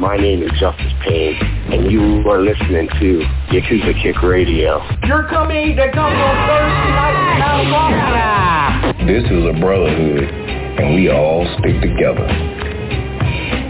[0.00, 1.34] My name is Justice Pain,
[1.70, 3.20] and you are listening to
[3.52, 4.80] Yakuza Kick Radio.
[5.06, 11.44] You're coming to come on Thursday night now, This is a brotherhood, and we all
[11.58, 12.69] stick together.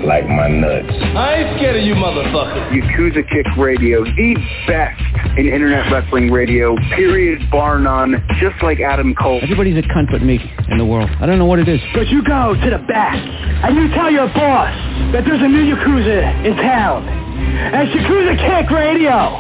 [0.05, 0.89] Like my nuts.
[1.15, 2.73] I ain't scared of you motherfuckers.
[2.73, 4.35] Yakuza Kick Radio, the
[4.67, 5.01] best
[5.37, 9.41] in internet wrestling radio, period, bar none, just like Adam Cole.
[9.43, 11.11] Everybody's a cunt but me in the world.
[11.21, 11.81] I don't know what it is.
[11.95, 13.17] But you go to the back,
[13.65, 14.73] and you tell your boss
[15.13, 17.07] that there's a new Yakuza in town.
[17.07, 19.37] And it's Yakuza Kick Radio.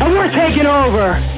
[0.00, 1.37] And we're taking over.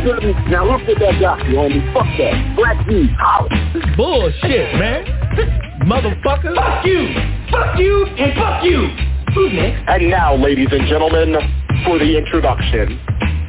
[0.03, 0.49] didn't.
[0.49, 1.93] Now look at that guy, you homie.
[1.93, 2.55] Fuck that.
[2.55, 3.49] Black dude, out.
[3.97, 5.05] Bullshit, man.
[5.85, 6.55] Motherfucker.
[6.55, 7.13] Fuck you.
[7.49, 8.87] Fuck you and fuck you.
[9.33, 9.89] Who's next?
[9.89, 11.35] And now, ladies and gentlemen,
[11.85, 12.99] for the introduction.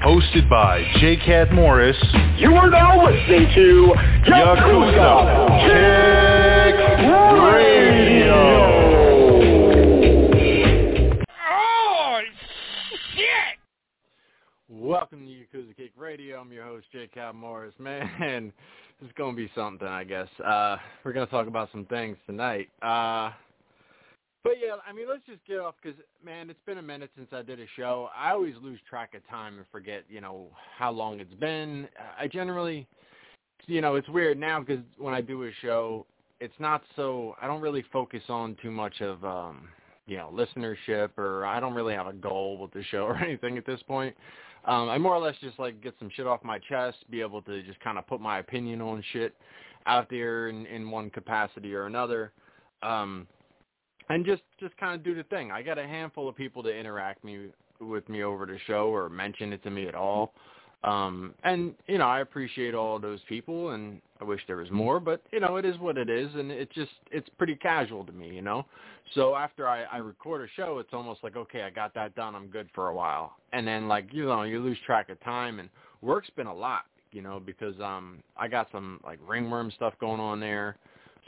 [0.04, 1.16] Hosted by J.
[1.16, 1.96] Cat Morris.
[2.36, 3.94] You are now listening to
[4.26, 6.31] Yakuza Kick
[14.74, 16.40] Welcome to Yakuza Kick Radio.
[16.40, 17.74] I'm your host, Jay Cobb Morris.
[17.78, 18.50] Man,
[19.02, 20.28] is going to be something, I guess.
[20.42, 22.70] Uh, we're going to talk about some things tonight.
[22.80, 23.32] Uh,
[24.42, 27.28] but yeah, I mean, let's just get off because, man, it's been a minute since
[27.32, 28.08] I did a show.
[28.16, 30.46] I always lose track of time and forget, you know,
[30.78, 31.86] how long it's been.
[32.18, 32.86] I generally,
[33.66, 36.06] you know, it's weird now because when I do a show,
[36.40, 39.68] it's not so, I don't really focus on too much of, um,
[40.06, 43.58] you know, listenership or I don't really have a goal with the show or anything
[43.58, 44.16] at this point.
[44.64, 47.42] Um, I more or less just like get some shit off my chest, be able
[47.42, 49.34] to just kind of put my opinion on shit
[49.86, 52.32] out there in, in one capacity or another,
[52.82, 53.26] um,
[54.08, 55.50] and just just kind of do the thing.
[55.50, 57.48] I got a handful of people to interact me
[57.80, 60.32] with me over the show or mention it to me at all,
[60.84, 64.98] um, and you know I appreciate all those people, and I wish there was more,
[64.98, 68.12] but you know it is what it is, and it just it's pretty casual to
[68.12, 68.66] me, you know.
[69.14, 72.34] So after I, I record a show, it's almost like okay, I got that done,
[72.34, 75.60] I'm good for a while, and then like you know you lose track of time,
[75.60, 75.68] and
[76.00, 76.82] work's been a lot,
[77.12, 80.76] you know, because um I got some like ringworm stuff going on there,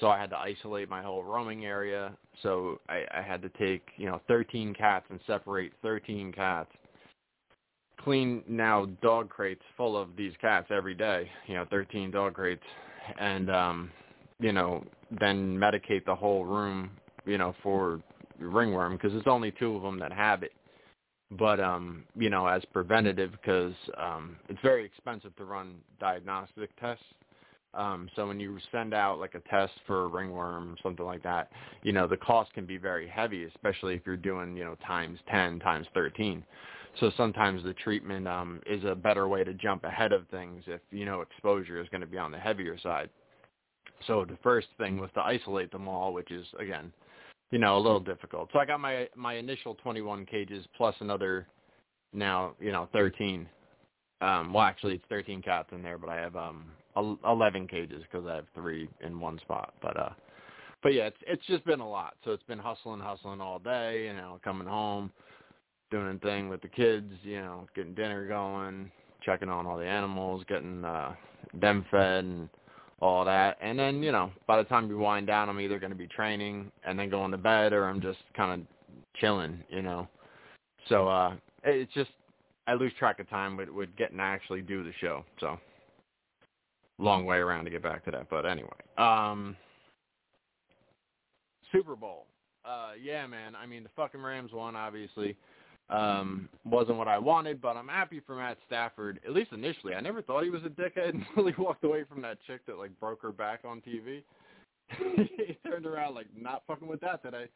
[0.01, 2.13] so I had to isolate my whole roaming area,
[2.43, 6.71] so I, I had to take you know 13 cats and separate 13 cats
[8.05, 12.63] clean now dog crates full of these cats every day, you know, 13 dog crates,
[13.19, 13.91] and um,
[14.39, 14.85] you know,
[15.21, 16.91] then medicate the whole room,
[17.25, 18.01] you know, for
[18.39, 20.53] ringworm because there's only two of them that have it.
[21.31, 27.05] But um, you know, as preventative because um, it's very expensive to run diagnostic tests.
[27.73, 31.51] Um, so when you send out like a test for ringworm, something like that,
[31.83, 35.19] you know, the cost can be very heavy, especially if you're doing, you know, times
[35.29, 36.45] 10, times 13.
[37.01, 40.81] So sometimes the treatment um, is a better way to jump ahead of things if
[40.91, 43.11] you know exposure is going to be on the heavier side.
[44.07, 46.93] So the first thing was to isolate them all, which is again,
[47.51, 48.51] you know, a little difficult.
[48.53, 51.47] So I got my my initial 21 cages plus another
[52.13, 53.49] now you know 13.
[54.21, 56.67] Um, well, actually it's 13 cats in there, but I have um
[56.97, 59.75] 11 cages because I have three in one spot.
[59.83, 60.11] But uh,
[60.83, 62.15] but yeah, it's it's just been a lot.
[62.25, 64.05] So it's been hustling, hustling all day.
[64.07, 65.11] You know, coming home
[65.91, 68.91] doing a thing with the kids, you know, getting dinner going,
[69.23, 71.15] checking on all the animals, getting uh
[71.55, 72.49] them fed and
[73.01, 73.59] all that.
[73.61, 76.07] And then, you know, by the time you wind down, I'm either going to be
[76.07, 78.67] training and then going to bed or I'm just kind of
[79.17, 80.09] chilling, you know.
[80.89, 82.11] So uh it's just
[82.67, 85.25] I lose track of time with, with getting to actually do the show.
[85.41, 85.59] So
[86.99, 88.29] long way around to get back to that.
[88.31, 89.57] But anyway, um
[91.73, 92.27] Super Bowl.
[92.65, 93.55] Uh yeah, man.
[93.55, 95.37] I mean, the fucking Rams won obviously.
[95.91, 99.21] Um wasn't what I wanted, but I'm happy for Matt Stafford.
[99.27, 102.23] At least initially, I never thought he was a dickhead until he walked away from
[102.23, 104.23] that chick that like broke her back on TV.
[105.37, 107.47] he turned around like not fucking with that today.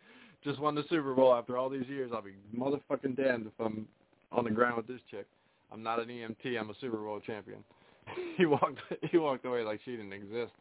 [0.45, 2.11] Just won the Super Bowl after all these years.
[2.15, 3.87] I'll be motherfucking damned if I'm
[4.31, 5.27] on the ground with this chick.
[5.73, 6.59] I'm not an EMT.
[6.59, 7.65] I'm a Super Bowl champion.
[8.37, 8.79] he walked.
[9.11, 10.53] He walked away like she didn't exist.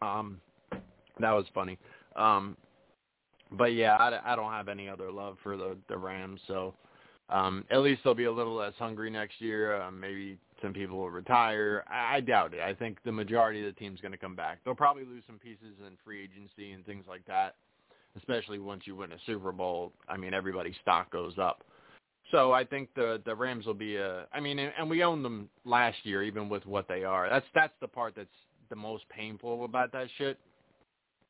[0.00, 0.40] Um,
[1.20, 1.78] that was funny.
[2.16, 2.56] Um,
[3.56, 6.40] but yeah, I, I don't have any other love for the the Rams.
[6.46, 6.74] So
[7.28, 9.80] um, at least they'll be a little less hungry next year.
[9.80, 11.84] Uh, maybe some people will retire.
[11.88, 12.60] I, I doubt it.
[12.60, 14.58] I think the majority of the team's going to come back.
[14.64, 17.56] They'll probably lose some pieces in free agency and things like that.
[18.16, 21.64] Especially once you win a Super Bowl, I mean everybody's stock goes up.
[22.30, 24.26] So I think the the Rams will be a.
[24.32, 27.28] I mean, and, and we owned them last year, even with what they are.
[27.30, 28.28] That's that's the part that's
[28.68, 30.38] the most painful about that shit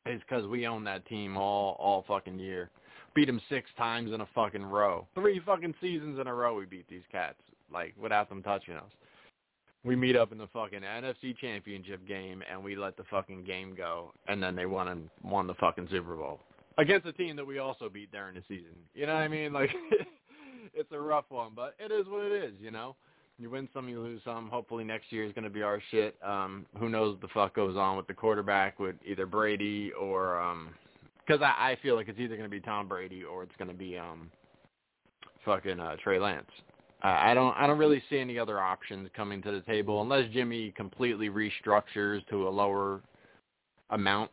[0.07, 2.71] is because we own that team all all fucking year.
[3.15, 5.07] Beat them six times in a fucking row.
[5.15, 7.39] Three fucking seasons in a row we beat these cats,
[7.73, 8.91] like without them touching us.
[9.85, 13.75] We meet up in the fucking NFC Championship game and we let the fucking game
[13.77, 16.41] go, and then they won and won the fucking Super Bowl
[16.79, 18.75] against a team that we also beat during the season.
[18.95, 19.53] You know what I mean?
[19.53, 19.71] Like
[20.75, 22.55] it's a rough one, but it is what it is.
[22.61, 22.97] You know
[23.43, 24.49] you win some, you lose some.
[24.49, 26.17] Hopefully next year is going to be our shit.
[26.25, 30.41] Um, who knows what the fuck goes on with the quarterback with either Brady or
[30.41, 30.71] um,
[31.27, 33.69] because I, I feel like it's either going to be Tom Brady or it's going
[33.69, 34.31] to be um
[35.45, 36.47] fucking uh, Trey Lance.
[37.05, 40.73] I don't I don't really see any other options coming to the table unless Jimmy
[40.77, 43.01] completely restructures to a lower
[43.91, 44.31] amount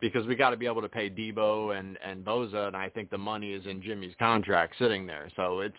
[0.00, 3.10] because we got to be able to pay Deebo and and Bosa and I think
[3.10, 5.30] the money is in Jimmy's contract sitting there.
[5.36, 5.76] So it's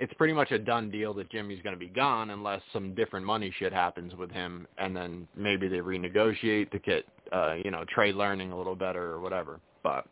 [0.00, 3.24] it's pretty much a done deal that Jimmy's going to be gone unless some different
[3.24, 7.84] money shit happens with him, and then maybe they renegotiate to get uh, you know
[7.88, 9.60] Trey learning a little better or whatever.
[9.82, 10.06] But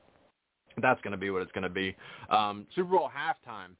[0.80, 1.96] that's going to be what it's going to be.
[2.30, 3.70] Um, Super Bowl halftime,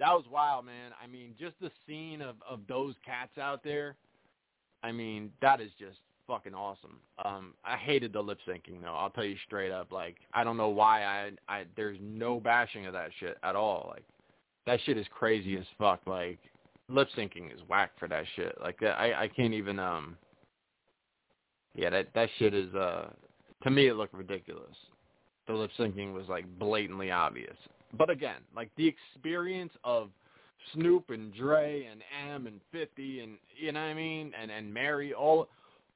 [0.00, 0.92] that was wild, man.
[1.02, 3.96] I mean, just the scene of of those cats out there.
[4.82, 6.96] I mean, that is just fucking awesome.
[7.22, 8.94] Um, I hated the lip syncing though.
[8.94, 9.92] I'll tell you straight up.
[9.92, 13.92] Like, I don't know why I I there's no bashing of that shit at all.
[13.92, 14.04] Like
[14.66, 16.00] that shit is crazy as fuck.
[16.06, 16.38] Like
[16.88, 18.56] lip syncing is whack for that shit.
[18.60, 20.16] Like I I can't even um.
[21.74, 23.10] Yeah, that that shit is uh
[23.62, 24.74] to me it looked ridiculous.
[25.46, 27.56] The lip syncing was like blatantly obvious.
[27.96, 30.10] But again, like the experience of
[30.74, 34.72] Snoop and Dre and Em and 50 and you know what I mean and and
[34.72, 35.48] Mary all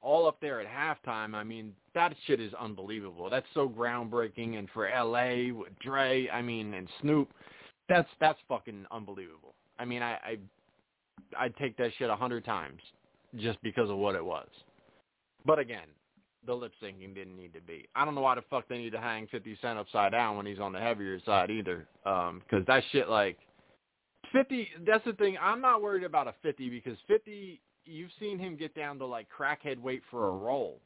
[0.05, 1.35] all up there at halftime.
[1.35, 3.31] I mean, that shit is unbelievable.
[3.31, 7.33] That's so groundbreaking and for LA with Dre, I mean, and Snoop,
[7.89, 9.55] that's that's fucking unbelievable.
[9.79, 10.39] I mean, I, I
[11.39, 12.81] I'd take that shit a hundred times
[13.37, 14.49] just because of what it was.
[15.45, 15.89] But again,
[16.47, 17.89] the lip syncing didn't need to be.
[17.95, 20.47] I don't know why the fuck they need to hang 50 Cent upside down when
[20.47, 21.87] he's on the heavier side either.
[22.07, 23.39] Um, cause that shit like
[24.33, 25.37] 50, that's the thing.
[25.41, 29.27] I'm not worried about a 50 because 50, you've seen him get down to like
[29.37, 30.81] crackhead weight for a roll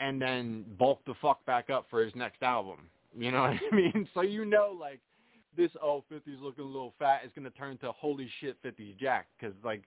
[0.00, 2.88] and then bulk the fuck back up for his next album.
[3.16, 4.08] You know what I mean?
[4.14, 5.00] So you know like
[5.56, 8.98] this oh 50's looking a little fat is going to turn to holy shit 50's
[9.00, 9.82] jack because like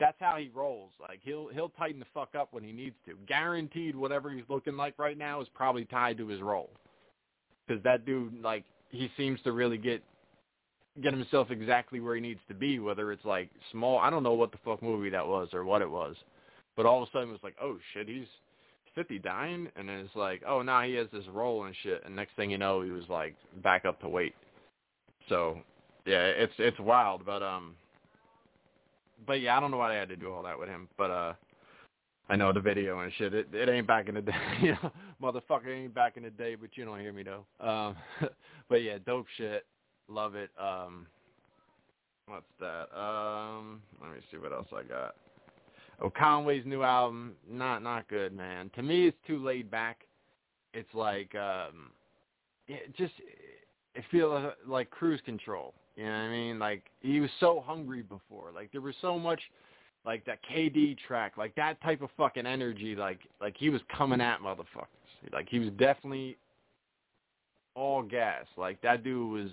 [0.00, 0.90] that's how he rolls.
[1.00, 3.14] Like he'll he'll tighten the fuck up when he needs to.
[3.28, 6.70] Guaranteed, whatever he's looking like right now is probably tied to his role.
[7.66, 10.02] Because that dude, like, he seems to really get
[11.00, 12.78] get himself exactly where he needs to be.
[12.78, 15.82] Whether it's like small, I don't know what the fuck movie that was or what
[15.82, 16.16] it was,
[16.76, 18.26] but all of a sudden it was like, oh shit, he's
[18.94, 22.16] 50 dying, and then it's like, oh, now he has this role and shit, and
[22.16, 24.34] next thing you know, he was like back up to weight.
[25.28, 25.58] So
[26.06, 27.74] yeah, it's it's wild, but um,
[29.26, 31.10] but yeah, I don't know why they had to do all that with him, but
[31.10, 31.32] uh,
[32.28, 33.34] I know the video and shit.
[33.34, 36.54] It it ain't back in the day, you know, motherfucker ain't back in the day,
[36.54, 37.44] but you don't hear me though.
[37.66, 37.96] Um,
[38.68, 39.66] but yeah, dope shit,
[40.08, 40.50] love it.
[40.58, 41.06] Um,
[42.26, 42.86] what's that?
[42.98, 45.16] Um, let me see what else I got.
[46.02, 48.70] Oh, Conway's new album, not not good, man.
[48.76, 50.06] To me, it's too laid back.
[50.72, 51.90] It's like um,
[52.68, 53.12] it just
[53.94, 55.74] it feels uh, like cruise control.
[55.96, 56.58] You know what I mean?
[56.58, 58.50] Like he was so hungry before.
[58.54, 59.40] Like there was so much
[60.04, 62.94] like that KD track, like that type of fucking energy.
[62.94, 65.32] Like like he was coming at motherfuckers.
[65.32, 66.38] Like he was definitely
[67.74, 68.46] all gas.
[68.56, 69.50] Like that dude was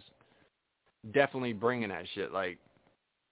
[1.14, 2.32] definitely bringing that shit.
[2.32, 2.60] Like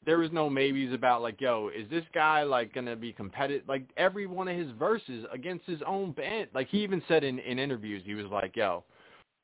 [0.06, 3.68] there was no maybes about like, yo, is this guy like gonna be competitive?
[3.68, 6.50] Like every one of his verses against his own band.
[6.54, 8.84] Like he even said in in interviews, he was like, yo,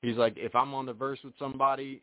[0.02, 2.02] he's like, if I'm on the verse with somebody,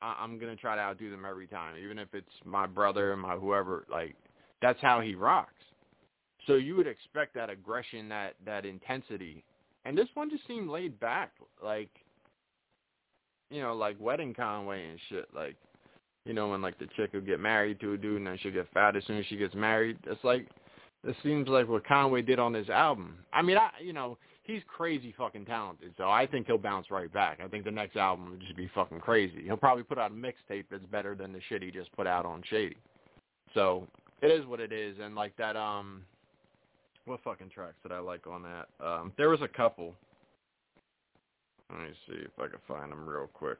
[0.00, 3.36] I- I'm gonna try to outdo them every time, even if it's my brother, my
[3.36, 3.84] whoever.
[3.90, 4.14] Like
[4.62, 5.52] that's how he rocks.
[6.46, 9.44] So you would expect that aggression, that that intensity,
[9.84, 11.32] and this one just seemed laid back,
[11.62, 11.90] like
[13.50, 15.28] you know, like wedding Conway and shit.
[15.34, 15.56] Like
[16.24, 18.52] you know, when like the chick will get married to a dude and then she'll
[18.52, 19.98] get fat as soon as she gets married.
[20.06, 20.46] It's like
[21.04, 23.18] it seems like what Conway did on his album.
[23.32, 27.12] I mean, I you know, he's crazy fucking talented, so I think he'll bounce right
[27.12, 27.38] back.
[27.44, 29.42] I think the next album will just be fucking crazy.
[29.44, 32.26] He'll probably put out a mixtape that's better than the shit he just put out
[32.26, 32.76] on Shady.
[33.54, 33.86] So
[34.22, 36.02] it is what it is, and like that um
[37.04, 38.84] what fucking tracks did I like on that?
[38.84, 39.94] Um there was a couple.
[41.70, 43.58] Let me see if I can find them real quick.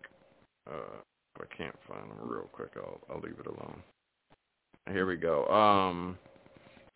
[0.69, 1.01] Uh
[1.37, 3.83] if I can't find them real quick, I'll I'll leave it alone.
[4.91, 5.47] Here we go.
[5.49, 6.19] Um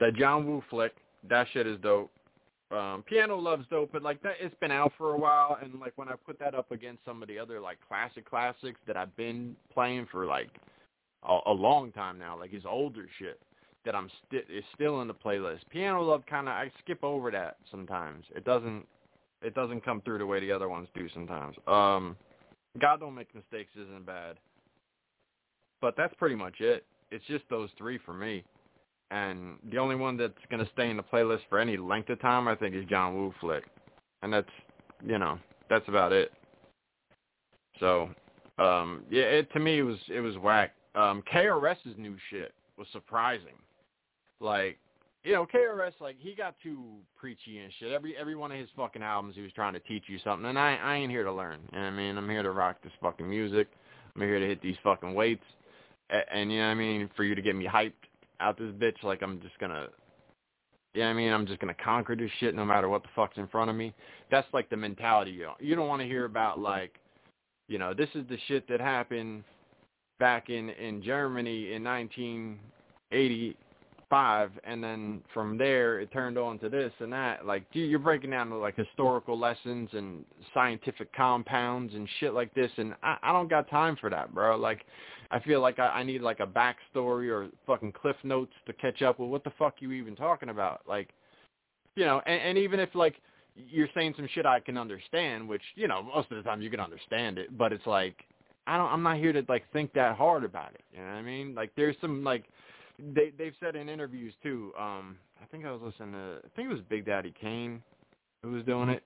[0.01, 0.95] that John Woo flick,
[1.29, 2.11] that shit is dope.
[2.73, 5.93] Um Piano Love's dope, but like that it's been out for a while and like
[5.97, 9.15] when I put that up against some of the other like classic classics that I've
[9.17, 10.51] been playing for like
[11.29, 13.41] a, a long time now, like his older shit
[13.85, 15.61] that I'm sti- is still in the playlist.
[15.71, 18.25] Piano Love kind of I skip over that sometimes.
[18.35, 18.87] It doesn't
[19.43, 21.57] it doesn't come through the way the other ones do sometimes.
[21.67, 22.17] Um
[22.81, 24.37] God Don't Make Mistakes isn't bad.
[25.81, 26.85] But that's pretty much it.
[27.11, 28.45] It's just those three for me.
[29.13, 32.19] And the only one that's going to stay in the playlist for any length of
[32.23, 33.65] time, I think, is John Woo Flick.
[34.23, 34.49] And that's,
[35.07, 35.39] you know,
[35.69, 36.33] that's about it.
[37.79, 38.09] So,
[38.59, 40.75] um, yeah, it, to me, it was it was whack.
[40.95, 43.59] Um, KRS's new shit was surprising.
[44.41, 44.79] Like,
[45.25, 46.83] you know, KRS like he got too
[47.15, 47.93] preachy and shit.
[47.93, 50.59] Every every one of his fucking albums, he was trying to teach you something, and
[50.59, 51.61] I I ain't here to learn.
[51.71, 52.17] You know what I mean?
[52.17, 53.69] I'm here to rock this fucking music.
[54.15, 55.45] I'm here to hit these fucking weights,
[56.09, 57.93] and, and you know what I mean, for you to get me hyped
[58.43, 59.03] out this bitch.
[59.03, 59.87] Like I'm just gonna,
[60.95, 61.33] you know I mean?
[61.33, 63.95] I'm just gonna conquer this shit no matter what the fuck's in front of me.
[64.31, 65.31] That's like the mentality.
[65.31, 66.99] You don't, you don't want to hear about like,
[67.69, 69.45] you know, this is the shit that happened
[70.19, 76.93] back in in Germany in 1985, and then from there it turned on to this
[77.01, 77.47] and that.
[77.47, 82.71] Like you're breaking down to like historical lessons and scientific compounds and shit like this,
[82.77, 84.57] and I, I don't got time for that, bro.
[84.57, 84.85] Like
[85.33, 89.01] I feel like I, I need like a backstory or fucking cliff notes to catch
[89.01, 90.83] up with what the fuck you even talking about.
[90.87, 91.09] Like,
[91.97, 93.17] you know, and, and even if like
[93.57, 96.71] you're saying some shit I can understand, which you know most of the time you
[96.71, 98.25] can understand it, but it's like
[98.67, 98.91] I don't.
[98.91, 100.83] I'm not here to like think that hard about it.
[100.93, 101.55] You know what I mean?
[101.55, 102.45] Like there's some like
[102.99, 104.73] they they've said in interviews too.
[104.79, 107.83] Um, I think I was listening to I think it was Big Daddy Kane
[108.43, 109.03] who was doing it,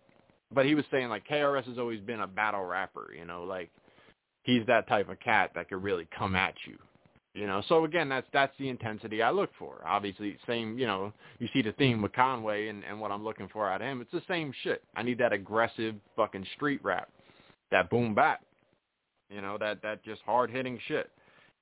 [0.53, 3.15] but he was saying like KRS has always been a battle rapper.
[3.17, 3.71] You know, like
[4.47, 6.79] he's that type of cat that could really come at you.
[7.35, 9.83] You know, so again, that's that's the intensity I look for.
[9.87, 10.79] Obviously, same.
[10.79, 13.83] You know, you see the theme with Conway and and what I'm looking for out
[13.83, 14.01] of him.
[14.01, 14.83] It's the same shit.
[14.97, 17.11] I need that aggressive fucking street rap,
[17.71, 18.41] that boom bap.
[19.29, 21.11] You know, that that just hard hitting shit.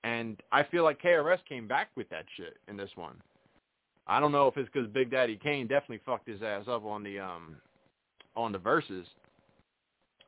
[0.05, 3.17] And I feel like KRS came back with that shit in this one.
[4.07, 7.03] I don't know if it's because Big Daddy Kane definitely fucked his ass up on
[7.03, 7.57] the um
[8.37, 9.09] on the verses,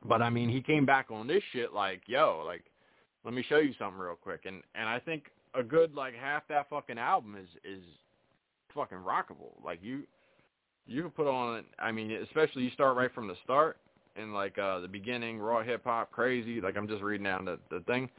[0.05, 2.63] but I mean he came back on this shit like yo like
[3.25, 6.47] let me show you something real quick and and I think a good like half
[6.49, 7.83] that fucking album is is
[8.73, 10.03] fucking rockable like you
[10.85, 13.77] you can put on I mean especially you start right from the start
[14.15, 17.59] and like uh the beginning raw hip hop crazy like I'm just reading down the
[17.69, 18.09] the thing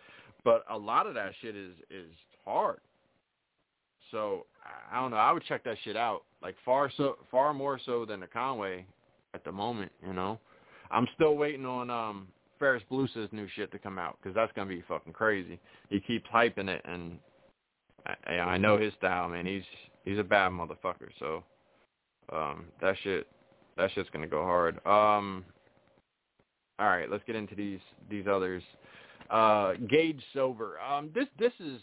[0.45, 2.11] but a lot of that shit is is
[2.45, 2.81] hard.
[4.11, 4.47] So
[4.91, 5.19] I don't know.
[5.19, 8.87] I would check that shit out like far so far more so than the Conway
[9.35, 9.93] at the moment.
[10.07, 10.39] You know,
[10.91, 12.29] I'm still waiting on um
[12.59, 15.59] Ferris Blusa's new shit to come out because that's gonna be fucking crazy.
[15.91, 17.19] He keeps hyping it, and
[18.27, 19.47] I, I know his style, man.
[19.47, 19.65] He's
[20.05, 21.11] he's a bad motherfucker.
[21.19, 21.45] So
[22.33, 23.27] um that shit
[23.77, 24.77] that shit's gonna go hard.
[24.87, 25.45] Um,
[26.79, 27.81] all right, let's get into these
[28.11, 28.63] these others
[29.31, 30.79] uh, Gage Sober.
[30.81, 31.81] Um, this this is,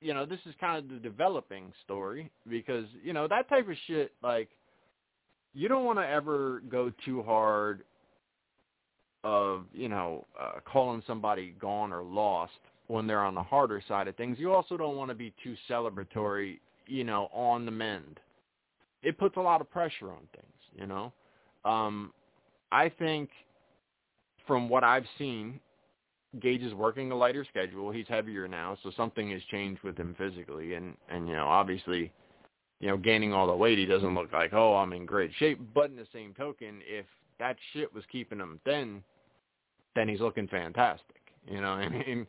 [0.00, 3.76] you know, this is kind of the developing story because you know that type of
[3.86, 4.12] shit.
[4.22, 4.48] Like,
[5.54, 7.82] you don't want to ever go too hard
[9.28, 12.52] of you know uh, calling somebody gone or lost
[12.86, 14.38] when they're on the harder side of things.
[14.38, 18.20] You also don't want to be too celebratory, you know, on the mend.
[19.02, 21.12] It puts a lot of pressure on things, you know.
[21.66, 22.12] Um,
[22.72, 23.28] I think
[24.46, 25.60] from what I've seen
[26.40, 27.90] Gage is working a lighter schedule.
[27.90, 32.10] He's heavier now, so something has changed with him physically, and and you know obviously,
[32.80, 35.60] you know gaining all the weight, he doesn't look like oh I'm in great shape.
[35.74, 37.06] But in the same token, if
[37.38, 39.02] that shit was keeping him thin,
[39.94, 41.16] then he's looking fantastic.
[41.46, 42.26] You know what I mean?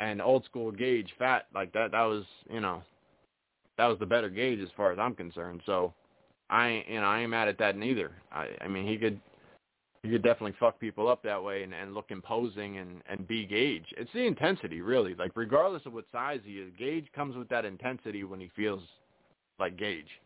[0.00, 2.82] and old school Gage fat like that that was you know
[3.76, 5.62] that was the better Gage as far as I'm concerned.
[5.66, 5.92] So
[6.50, 8.12] I you know I ain't mad at that neither.
[8.32, 9.20] I I mean he could
[10.02, 13.46] he could definitely fuck people up that way and, and look imposing and and be
[13.46, 13.86] Gage.
[13.96, 15.14] It's the intensity really.
[15.14, 18.82] Like regardless of what size he is, Gage comes with that intensity when he feels
[19.58, 20.20] like Gage.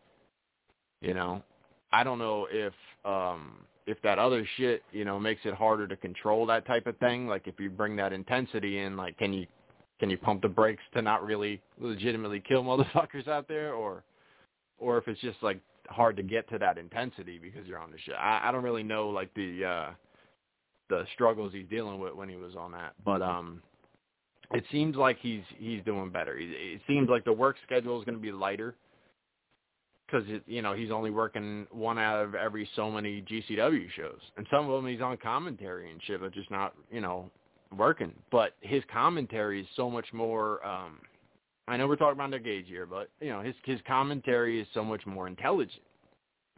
[1.01, 1.43] You know,
[1.91, 2.73] I don't know if
[3.05, 6.97] um if that other shit, you know, makes it harder to control that type of
[6.97, 7.27] thing.
[7.27, 9.47] Like if you bring that intensity in, like can you
[9.99, 14.03] can you pump the brakes to not really legitimately kill motherfuckers out there, or
[14.77, 15.59] or if it's just like
[15.89, 18.15] hard to get to that intensity because you're on the shit.
[18.15, 19.91] I, I don't really know like the uh
[20.89, 23.61] the struggles he's dealing with when he was on that, but um
[24.53, 26.37] it seems like he's he's doing better.
[26.37, 28.75] It, it seems like the work schedule is going to be lighter
[30.13, 34.45] because you know he's only working one out of every so many GCW shows, and
[34.51, 37.29] some of them he's on commentary and shit, but just not you know
[37.75, 38.13] working.
[38.31, 40.65] But his commentary is so much more.
[40.65, 40.99] um
[41.67, 44.67] I know we're talking about the Gage here, but you know his his commentary is
[44.73, 45.83] so much more intelligent.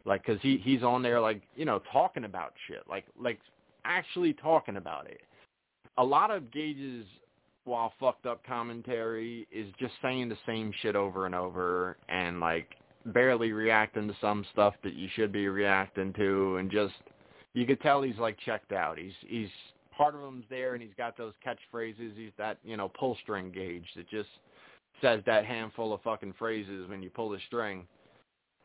[0.04, 3.40] Like, cause he he's on there like you know talking about shit, like like
[3.84, 5.20] actually talking about it.
[5.98, 7.06] A lot of Gage's
[7.64, 12.76] while fucked up commentary is just saying the same shit over and over and like
[13.12, 16.94] barely reacting to some stuff that you should be reacting to and just
[17.54, 18.98] you could tell he's like checked out.
[18.98, 19.48] He's he's
[19.96, 22.16] part of him's there and he's got those catchphrases.
[22.16, 24.28] He's that, you know, pull string Gage that just
[25.00, 27.86] says that handful of fucking phrases when you pull the string.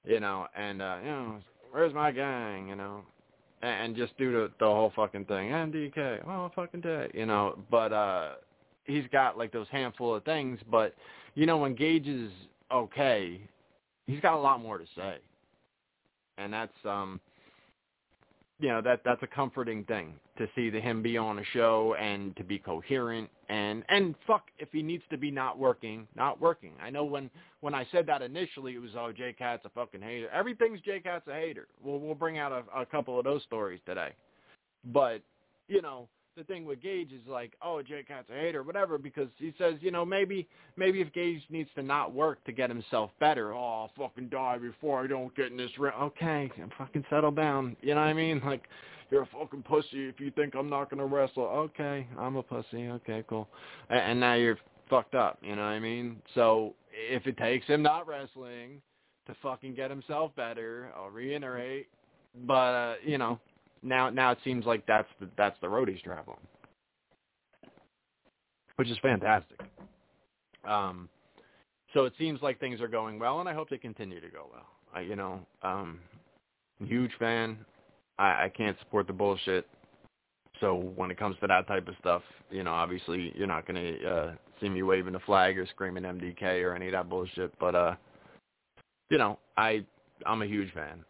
[0.04, 1.38] You know, and uh, you know,
[1.72, 3.04] where's my gang, you know?
[3.62, 5.50] And, and just do the the whole fucking thing.
[5.50, 8.32] MDK, oh fucking day, you know, but uh
[8.86, 10.96] he's got like those handful of things, but
[11.36, 12.32] you know when Gage is
[12.74, 13.40] okay,
[14.12, 15.18] he's got a lot more to say.
[16.38, 17.20] And that's um
[18.60, 21.96] you know, that that's a comforting thing to see the him be on a show
[22.00, 26.40] and to be coherent and and fuck if he needs to be not working, not
[26.40, 26.74] working.
[26.82, 27.30] I know when
[27.62, 30.30] when I said that initially it was oh J Cat's a fucking hater.
[30.30, 31.68] Everything's J Cat's a hater.
[31.84, 34.14] We'll we'll bring out a, a couple of those stories today.
[34.86, 35.22] But,
[35.68, 39.28] you know, the thing with Gage is like, oh, J Cat's a hater, whatever, because
[39.38, 43.12] he says, you know, maybe maybe if Gage needs to not work to get himself
[43.20, 45.94] better, oh, I'll fucking die before I don't get in this ring.
[46.00, 47.76] Okay, fucking settle down.
[47.82, 48.42] You know what I mean?
[48.52, 48.64] Like,
[49.10, 51.44] you're a fucking pussy if you think I'm not gonna wrestle.
[51.44, 52.88] Okay, I'm a pussy.
[52.88, 53.48] Okay, cool.
[53.90, 54.58] And, and now you're
[54.90, 55.38] fucked up.
[55.42, 56.18] You know what I mean?
[56.34, 58.82] So if it takes him not wrestling
[59.28, 61.88] to fucking get himself better, I'll reiterate.
[62.46, 63.40] But uh, you know,
[63.84, 66.38] now now it seems like that's the that's the road he's traveling,
[68.76, 69.60] which is fantastic.
[70.64, 71.10] Um,
[71.94, 74.50] so it seems like things are going well, and I hope they continue to go
[74.52, 74.68] well.
[74.94, 76.00] I, you know, um,
[76.80, 77.58] huge fan.
[78.18, 79.68] I, I can't support the bullshit.
[80.60, 84.08] So when it comes to that type of stuff, you know, obviously you're not to
[84.08, 87.58] uh, see me waving the flag or screaming MDK or any of that bullshit.
[87.60, 87.96] But uh,
[89.10, 89.84] you know, I
[90.26, 91.04] I'm a huge fan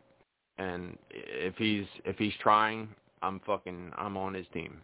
[0.62, 2.90] and if he's if he's trying,
[3.22, 4.82] I'm fucking I'm on his team.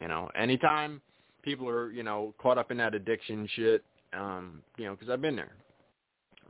[0.00, 1.00] You know, anytime
[1.42, 5.22] people are you know caught up in that addiction shit, um, you know, because I've
[5.22, 5.52] been there,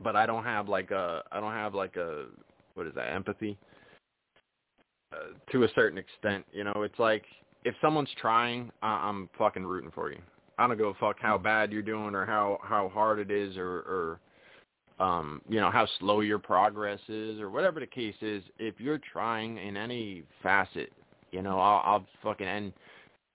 [0.01, 2.25] but I don't have like a I don't have like a
[2.75, 3.57] what is that empathy
[5.13, 6.45] uh, to a certain extent.
[6.51, 7.23] You know, it's like
[7.63, 10.19] if someone's trying, I- I'm fucking rooting for you.
[10.57, 13.57] I don't give a fuck how bad you're doing or how how hard it is
[13.57, 14.19] or or
[14.99, 18.99] um, you know, how slow your progress is or whatever the case is, if you're
[18.99, 20.91] trying in any facet,
[21.31, 22.71] you know, I'll, I'll fucking, and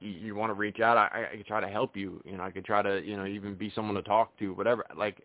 [0.00, 2.22] you, want to reach out, I, I could try to help you.
[2.24, 4.84] You know, I could try to, you know, even be someone to talk to, whatever.
[4.96, 5.20] Like,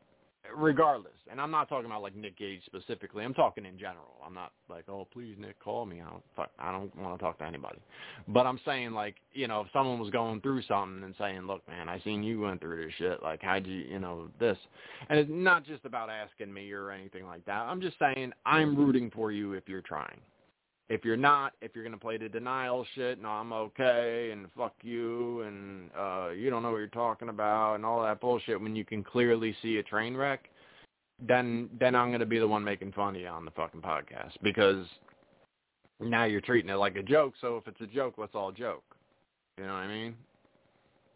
[0.56, 1.14] regardless.
[1.32, 3.24] And I'm not talking about like Nick Gage specifically.
[3.24, 4.16] I'm talking in general.
[4.26, 6.02] I'm not like, oh, please, Nick, call me.
[6.02, 7.80] I don't, fuck, I don't want to talk to anybody.
[8.28, 11.68] But I'm saying like, you know, if someone was going through something and saying, look,
[11.68, 13.24] man, I seen you went through this shit.
[13.24, 14.58] Like, how'd you, you know, this?
[15.10, 17.62] And it's not just about asking me or anything like that.
[17.62, 20.20] I'm just saying I'm rooting for you if you're trying.
[20.88, 24.76] If you're not, if you're gonna play the denial shit, no, I'm okay, and fuck
[24.84, 28.76] you, and uh, you don't know what you're talking about, and all that bullshit, when
[28.76, 30.48] you can clearly see a train wreck,
[31.20, 34.34] then then I'm gonna be the one making fun of you on the fucking podcast
[34.44, 34.86] because
[36.00, 37.34] now you're treating it like a joke.
[37.42, 38.84] So if it's a joke, let's all joke.
[39.58, 40.16] You know what I mean?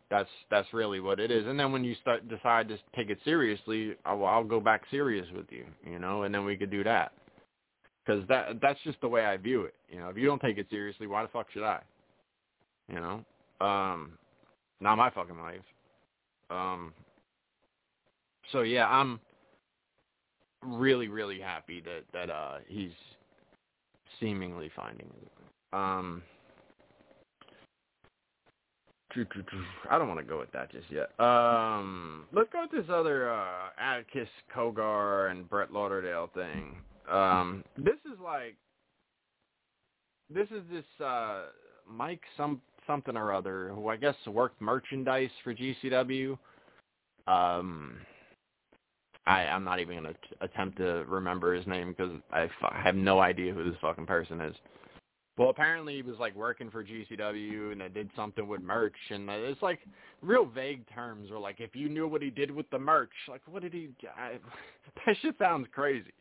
[0.09, 1.45] That's that's really what it is.
[1.45, 5.27] And then when you start decide to take it seriously, I'll, I'll go back serious
[5.35, 5.65] with you.
[5.85, 7.11] You know, and then we could do that
[8.09, 9.75] because that that's just the way I view it.
[9.89, 11.81] You know, if you don't take it seriously, why the fuck should I?
[12.87, 14.13] You know, um,
[14.79, 15.59] not my fucking life.
[16.49, 16.93] Um,
[18.51, 19.19] so yeah, I'm
[20.63, 22.91] really really happy that that uh he's
[24.19, 25.31] seemingly finding it.
[25.71, 26.23] Um,
[29.89, 31.19] I don't want to go with that just yet.
[31.19, 36.75] Um, let's go with this other uh, Atticus Cogar and Brett Lauderdale thing.
[37.11, 38.55] Um, this is like,
[40.29, 41.45] this is this uh,
[41.89, 46.37] Mike some something or other who I guess worked merchandise for GCW.
[47.27, 47.97] Um,
[49.27, 52.81] I I'm not even gonna t- attempt to remember his name because I, f- I
[52.81, 54.55] have no idea who this fucking person is.
[55.37, 59.29] Well, apparently he was like working for GCW and they did something with merch, and
[59.29, 59.79] it's like
[60.21, 61.29] real vague terms.
[61.31, 63.89] Or like if you knew what he did with the merch, like what did he?
[64.17, 64.39] I,
[65.05, 66.11] that shit sounds crazy.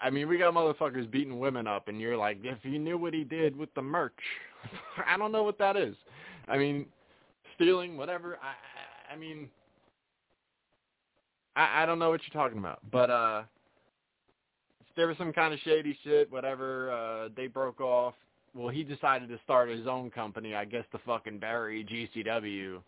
[0.00, 3.14] I mean, we got motherfuckers beating women up, and you're like, if you knew what
[3.14, 4.18] he did with the merch,
[5.06, 5.94] I don't know what that is.
[6.46, 6.86] I mean,
[7.54, 8.38] stealing, whatever.
[8.42, 9.48] I, I I mean,
[11.56, 13.42] I, I don't know what you're talking about, but uh,
[14.96, 16.92] there was some kind of shady shit, whatever.
[16.92, 18.14] Uh, they broke off
[18.54, 22.80] well, he decided to start his own company, I guess to fucking bury GCW.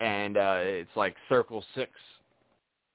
[0.00, 1.90] And uh it's like Circle 6,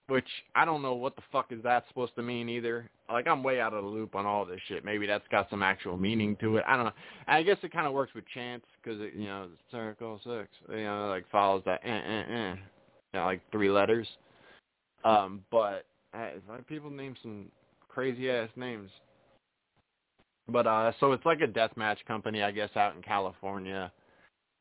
[0.07, 2.89] which I don't know what the fuck is that supposed to mean either.
[3.09, 4.85] Like I'm way out of the loop on all this shit.
[4.85, 6.63] Maybe that's got some actual meaning to it.
[6.67, 6.91] I don't know.
[7.27, 11.07] I guess it kind of works with chants because you know Circle 6, you know,
[11.09, 12.53] like follows that eh eh eh,
[13.13, 14.07] you know, like three letters.
[15.03, 16.29] Um, but uh,
[16.67, 17.45] people name some
[17.87, 18.89] crazy ass names.
[20.49, 23.91] But uh so it's like a deathmatch company, I guess, out in California.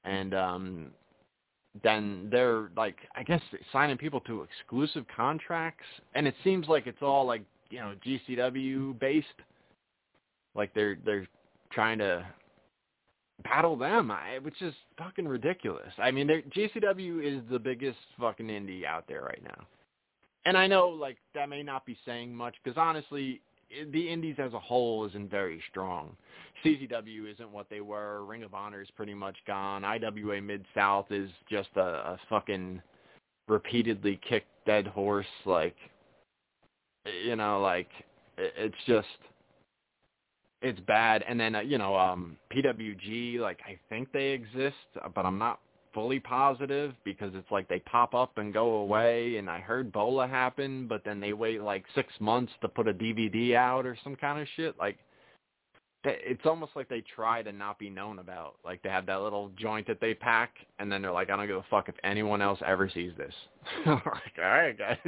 [0.05, 0.87] And um
[1.83, 3.41] then they're like I guess
[3.73, 5.85] signing people to exclusive contracts
[6.15, 9.27] and it seems like it's all like, you know, GCW based.
[10.55, 11.27] Like they're they're
[11.71, 12.27] trying to
[13.45, 15.93] battle them, I, which is fucking ridiculous.
[15.99, 19.67] I mean, GCW is the biggest fucking indie out there right now.
[20.47, 23.41] And I know like that may not be saying much because honestly,
[23.93, 26.17] the indies as a whole isn't very strong.
[26.65, 28.25] CZW isn't what they were.
[28.25, 29.85] Ring of Honor is pretty much gone.
[29.85, 32.81] IWA Mid South is just a, a fucking
[33.49, 35.27] repeatedly kicked dead horse.
[35.45, 35.77] Like,
[37.25, 37.89] you know, like
[38.39, 39.07] it's just
[40.63, 41.25] it's bad.
[41.29, 44.77] And then uh, you know, um PWG, like I think they exist,
[45.15, 45.61] but I'm not
[45.97, 50.29] fully positive because it's like they pop up and go away and I heard BOLA
[50.29, 54.15] happen but then they wait like 6 months to put a DVD out or some
[54.15, 54.79] kind of shit.
[54.79, 54.99] Like
[56.05, 58.57] it's almost like they try to not be known about.
[58.63, 61.47] Like they have that little joint that they pack and then they're like I don't
[61.47, 63.35] give a fuck if anyone else ever sees this.
[63.87, 64.99] Like all right guys.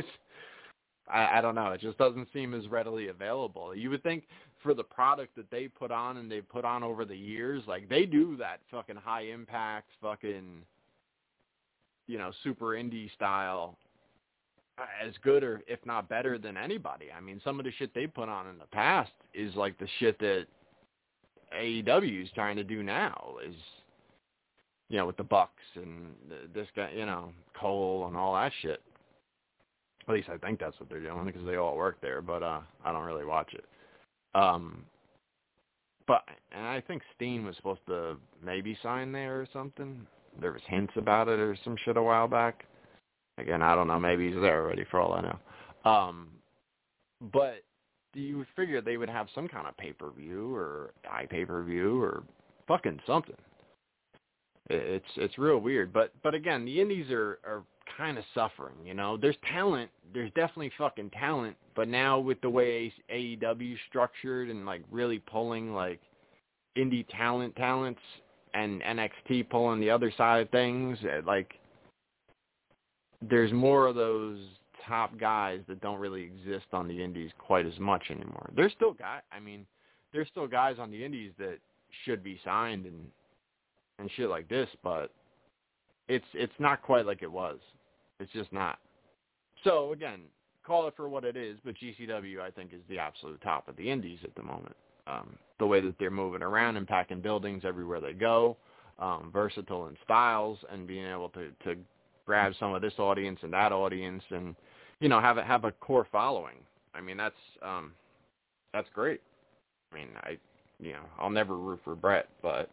[1.07, 1.72] I, I don't know.
[1.72, 3.74] It just doesn't seem as readily available.
[3.74, 4.24] You would think
[4.62, 7.88] for the product that they put on and they put on over the years like
[7.90, 10.62] they do that fucking high impact fucking
[12.09, 13.79] you know, super indie style
[15.05, 17.07] as good or if not better than anybody.
[17.16, 19.88] I mean, some of the shit they put on in the past is like the
[20.01, 20.47] shit that
[21.57, 23.55] AEW is trying to do now is
[24.88, 26.14] you know, with the Bucks and
[26.55, 28.81] this guy, you know, Cole and all that shit.
[30.09, 32.61] At least I think that's what they're doing because they all work there, but uh
[32.85, 33.64] I don't really watch it.
[34.35, 34.85] Um
[36.07, 40.07] but and I think Steen was supposed to maybe sign there or something
[40.40, 42.64] there was hints about it or some shit a while back.
[43.38, 44.01] Again, I don't know.
[44.01, 45.90] Maybe he's there already for all I know.
[45.90, 46.29] Um,
[47.33, 47.62] but
[48.12, 52.22] do you figure they would have some kind of pay-per-view or iPay-per-view or
[52.66, 53.37] fucking something?
[54.70, 55.92] It's it's real weird.
[55.92, 57.62] But but again, the indies are are
[57.96, 58.74] kind of suffering.
[58.85, 59.90] You know, there's talent.
[60.12, 61.57] There's definitely fucking talent.
[61.74, 66.01] But now with the way AEW structured and like really pulling like
[66.77, 68.01] indie talent talents
[68.54, 71.54] and NXT pulling the other side of things, uh, like
[73.20, 74.38] there's more of those
[74.87, 78.50] top guys that don't really exist on the indies quite as much anymore.
[78.54, 79.22] There's still guys.
[79.32, 79.66] I mean,
[80.12, 81.58] there's still guys on the indies that
[82.04, 83.06] should be signed and
[83.98, 85.11] and shit like this, but
[86.08, 87.58] it's it's not quite like it was.
[88.20, 88.78] It's just not.
[89.64, 90.20] So again,
[90.64, 93.76] call it for what it is, but GCW I think is the absolute top of
[93.76, 94.76] the indies at the moment
[95.09, 98.57] um, the way that they're moving around and packing buildings everywhere they go,
[98.99, 101.77] um, versatile in styles, and being able to to
[102.27, 104.55] grab some of this audience and that audience, and
[105.01, 106.57] you know have a have a core following.
[106.94, 107.92] I mean that's um,
[108.73, 109.21] that's great.
[109.92, 110.38] I mean I
[110.81, 112.71] you know I'll never root for Brett, but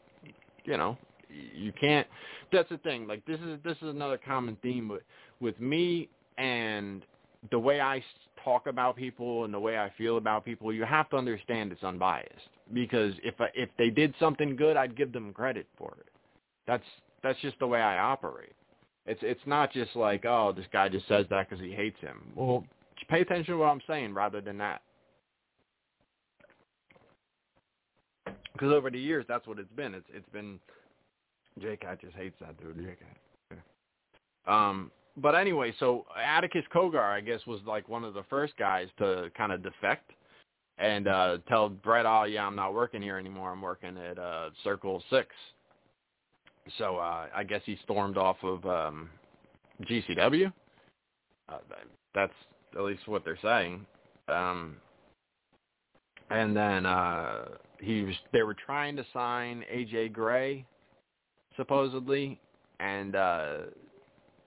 [0.65, 0.97] you know
[1.29, 2.07] you can't.
[2.51, 3.07] That's the thing.
[3.07, 5.03] Like this is this is another common theme with
[5.39, 7.03] with me and
[7.51, 8.03] the way I
[8.43, 11.83] talk about people and the way I feel about people, you have to understand it's
[11.83, 12.49] unbiased.
[12.73, 16.07] Because if I, if they did something good, I'd give them credit for it.
[16.67, 16.83] That's
[17.23, 18.53] that's just the way I operate.
[19.05, 22.21] It's it's not just like oh this guy just says that because he hates him.
[22.35, 22.65] Well,
[23.07, 24.81] pay attention to what I'm saying rather than that.
[28.53, 29.93] Because over the years, that's what it's been.
[29.93, 30.59] It's it's been
[31.59, 32.77] J I just hates that dude.
[32.77, 33.59] J Cat.
[34.47, 38.87] Um, but anyway, so Atticus Cogar, I guess, was like one of the first guys
[38.99, 40.11] to kind of defect
[40.77, 43.51] and uh tell Brett, "Oh yeah, I'm not working here anymore.
[43.51, 45.29] I'm working at uh Circle Six.
[46.77, 49.09] So uh I guess he stormed off of um
[49.83, 50.51] GCW.
[51.47, 51.57] Uh,
[52.13, 52.33] that's
[52.75, 53.85] at least what they're saying.
[54.27, 54.75] Um
[56.29, 57.45] and then uh
[57.79, 60.65] he was they were trying to sign AJ Gray
[61.55, 62.39] supposedly
[62.79, 63.57] and uh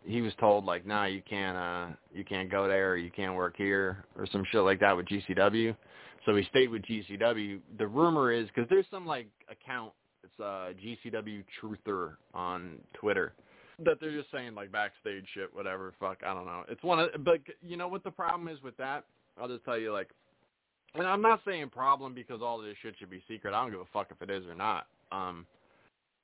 [0.05, 3.35] he was told like, "Nah, you can't uh you can't go there, or you can't
[3.35, 5.77] work here or some shit like that with GCW."
[6.27, 7.61] So he stayed with GCW.
[7.79, 9.93] The rumor is cuz there's some like account
[10.25, 13.35] it's uh GCW Truther on Twitter
[13.85, 16.65] that they're just saying like backstage shit whatever fuck I don't know.
[16.69, 19.05] It's one of but you know what the problem is with that?
[19.41, 20.11] I'll just tell you like
[20.95, 23.55] and I'm not saying problem because all this shit should be secret.
[23.55, 24.87] I don't give a fuck if it is or not.
[25.13, 25.47] Um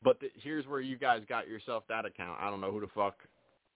[0.02, 2.38] but the, here's where you guys got yourself that account.
[2.40, 3.16] I don't know who the fuck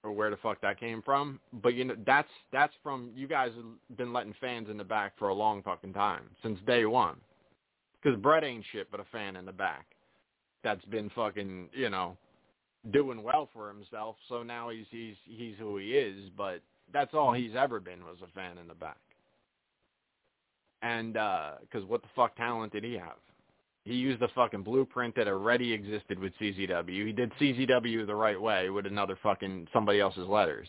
[0.04, 3.50] or where the fuck that came from, but you know that's that's from you guys
[3.56, 7.16] have been letting fans in the back for a long fucking time since day one.
[8.00, 9.86] Because Brett ain't shit but a fan in the back
[10.62, 12.16] that's been fucking you know
[12.92, 14.16] doing well for himself.
[14.28, 16.60] So now he's he's he's who he is, but
[16.92, 18.98] that's all he's ever been was a fan in the back.
[20.82, 23.18] And uh, because what the fuck talent did he have?
[23.88, 27.06] He used the fucking blueprint that already existed with CZW.
[27.06, 30.68] He did CZW the right way with another fucking somebody else's letters.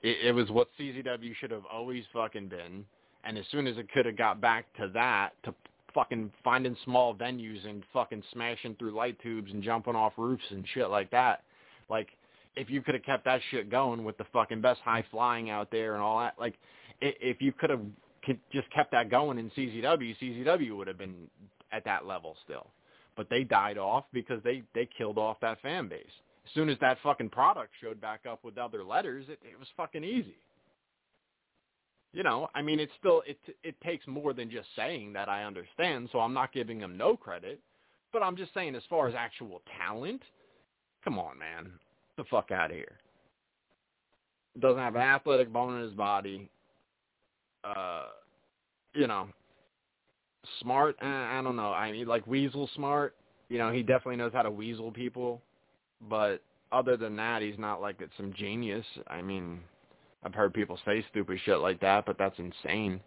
[0.00, 2.86] It, it was what CZW should have always fucking been.
[3.24, 5.54] And as soon as it could have got back to that, to
[5.92, 10.64] fucking finding small venues and fucking smashing through light tubes and jumping off roofs and
[10.72, 11.42] shit like that,
[11.90, 12.08] like
[12.56, 15.70] if you could have kept that shit going with the fucking best high flying out
[15.70, 16.54] there and all that, like
[17.02, 17.82] if you could have
[18.52, 21.28] just kept that going in CZW, CZW would have been
[21.72, 22.68] at that level still.
[23.16, 26.06] But they died off because they they killed off that fan base.
[26.44, 29.68] As soon as that fucking product showed back up with other letters, it, it was
[29.76, 30.36] fucking easy.
[32.12, 35.44] You know, I mean, it's still it it takes more than just saying that I
[35.44, 36.08] understand.
[36.12, 37.60] So I'm not giving him no credit,
[38.12, 40.22] but I'm just saying as far as actual talent,
[41.04, 41.72] come on, man,
[42.16, 42.98] Get the fuck out of here.
[44.60, 46.50] Doesn't have an athletic bone in his body
[47.64, 48.06] uh,
[48.94, 49.28] you know,
[50.60, 50.96] smart.
[51.02, 51.72] Uh, I don't know.
[51.72, 53.14] I mean, like Weasel smart.
[53.48, 55.42] You know, he definitely knows how to weasel people.
[56.08, 58.86] But other than that, he's not like it's some genius.
[59.08, 59.60] I mean,
[60.24, 63.00] I've heard people say stupid shit like that, but that's insane.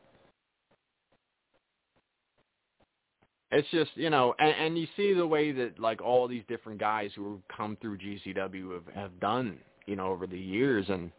[3.52, 6.80] It's just you know, and, and you see the way that like all these different
[6.80, 11.12] guys who have come through GCW have have done, you know, over the years, and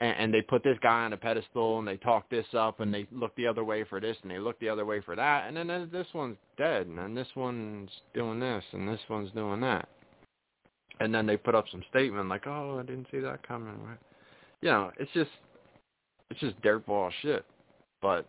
[0.00, 2.92] and, and they put this guy on a pedestal and they talk this up and
[2.92, 5.46] they look the other way for this and they look the other way for that
[5.46, 9.60] and then this one's dead and then this one's doing this and this one's doing
[9.60, 9.88] that.
[11.00, 13.74] And then they put up some statement like oh i didn't see that coming
[14.60, 15.30] you know it's just
[16.30, 17.44] it's just dirtball shit.
[18.02, 18.26] But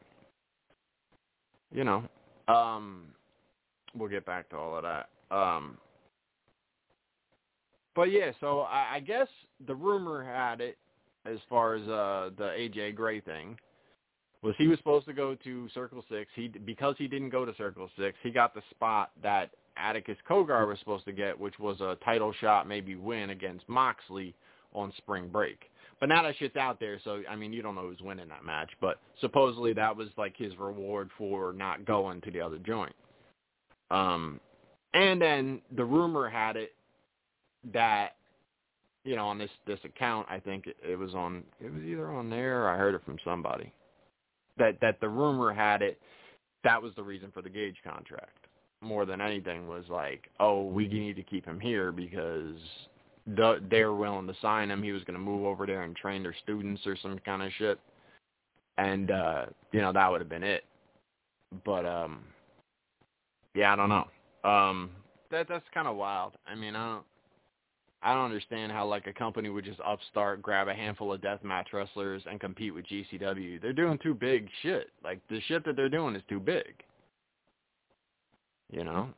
[1.73, 2.03] you know
[2.47, 3.05] um
[3.95, 5.09] we'll get back to all of that.
[5.35, 5.77] Um
[7.93, 9.27] but yeah so i, I guess
[9.67, 10.77] the rumor had it
[11.25, 13.57] as far as uh the AJ Gray thing
[14.41, 16.29] was he was supposed to go to Circle Six.
[16.35, 20.67] He because he didn't go to Circle Six, he got the spot that Atticus Cogar
[20.67, 24.35] was supposed to get, which was a title shot, maybe win against Moxley
[24.73, 25.69] on Spring Break.
[25.99, 28.43] But now that shit's out there, so I mean you don't know who's winning that
[28.43, 28.71] match.
[28.81, 32.95] But supposedly that was like his reward for not going to the other joint.
[33.91, 34.39] Um,
[34.93, 36.73] and then the rumor had it
[37.73, 38.15] that
[39.03, 42.09] you know, on this this account, I think it, it was on it was either
[42.11, 43.71] on there or I heard it from somebody
[44.57, 45.99] that that the rumor had it
[46.63, 48.47] that was the reason for the Gage contract
[48.81, 52.55] more than anything was like, oh, we need to keep him here because
[53.27, 54.81] the, they're willing to sign him.
[54.81, 57.51] He was going to move over there and train their students or some kind of
[57.57, 57.79] shit,
[58.77, 60.63] and uh, you know that would have been it.
[61.63, 62.23] But um,
[63.53, 64.07] yeah, I don't know.
[64.49, 64.89] Um,
[65.29, 66.33] that that's kind of wild.
[66.47, 67.05] I mean, I don't.
[68.03, 71.71] I don't understand how like a company would just upstart, grab a handful of deathmatch
[71.71, 73.61] wrestlers and compete with GCW.
[73.61, 74.89] They're doing too big shit.
[75.03, 76.73] Like the shit that they're doing is too big.
[78.71, 79.09] You know?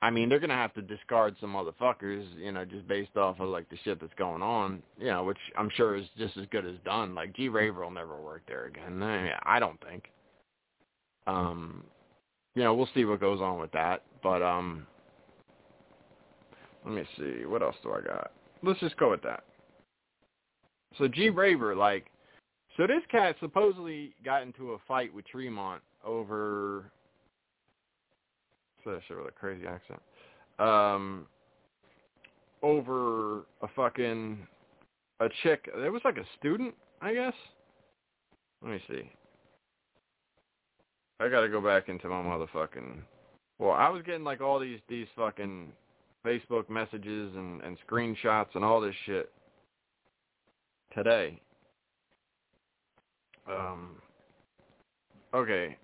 [0.00, 3.48] I mean, they're gonna have to discard some motherfuckers, you know, just based off of
[3.48, 6.66] like the shit that's going on, you know, which I'm sure is just as good
[6.66, 7.14] as done.
[7.14, 9.02] Like G Raver will never work there again.
[9.44, 10.04] I don't think.
[11.26, 11.84] Um,
[12.54, 14.86] you know, we'll see what goes on with that, but um,
[16.84, 17.44] let me see.
[17.46, 18.32] What else do I got?
[18.62, 19.44] Let's just go with that.
[20.98, 22.06] So G Raver, like,
[22.76, 26.90] so this cat supposedly got into a fight with Tremont over
[28.84, 30.00] Say that shit with a crazy accent.
[30.58, 31.26] Um,
[32.62, 34.46] over a fucking
[35.20, 35.68] a chick.
[35.74, 37.32] It was like a student, I guess.
[38.62, 39.10] Let me see.
[41.20, 43.00] I gotta go back into my motherfucking.
[43.58, 45.72] Well, I was getting like all these these fucking
[46.24, 49.30] Facebook messages and and screenshots and all this shit
[50.94, 51.40] today.
[53.48, 53.96] Um.
[55.34, 55.76] Okay,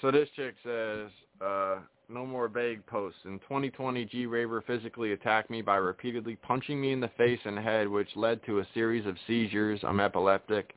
[0.00, 1.08] so this chick says,
[1.40, 1.76] uh,
[2.08, 3.20] no more vague posts.
[3.24, 4.26] In 2020, G.
[4.26, 8.44] Raver physically attacked me by repeatedly punching me in the face and head, which led
[8.44, 9.80] to a series of seizures.
[9.82, 10.74] I'm epileptic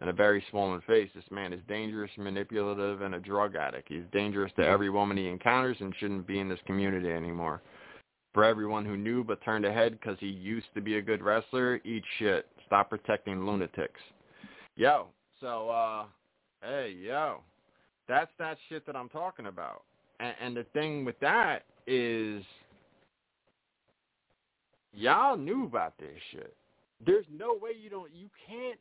[0.00, 1.08] and a very swollen face.
[1.14, 3.88] This man is dangerous, manipulative, and a drug addict.
[3.88, 7.62] He's dangerous to every woman he encounters and shouldn't be in this community anymore.
[8.34, 11.76] For everyone who knew but turned ahead because he used to be a good wrestler,
[11.84, 12.46] eat shit.
[12.66, 14.00] Stop protecting lunatics.
[14.76, 15.06] Yo,
[15.40, 16.04] so, uh,
[16.60, 17.42] hey, yo,
[18.08, 19.84] that's that shit that I'm talking about.
[20.18, 22.42] And, and the thing with that is,
[24.92, 26.56] y'all knew about this shit.
[27.06, 28.80] There's no way you don't, you can't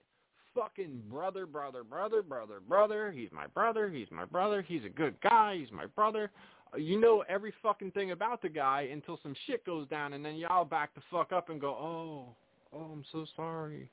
[0.56, 3.12] fucking brother, brother, brother, brother, brother.
[3.12, 3.90] He's my brother.
[3.90, 4.64] He's my brother.
[4.68, 5.58] He's a good guy.
[5.60, 6.32] He's my brother.
[6.78, 10.36] You know every fucking thing about the guy until some shit goes down, and then
[10.36, 12.36] y'all back the fuck up and go, oh,
[12.74, 13.90] oh, I'm so sorry.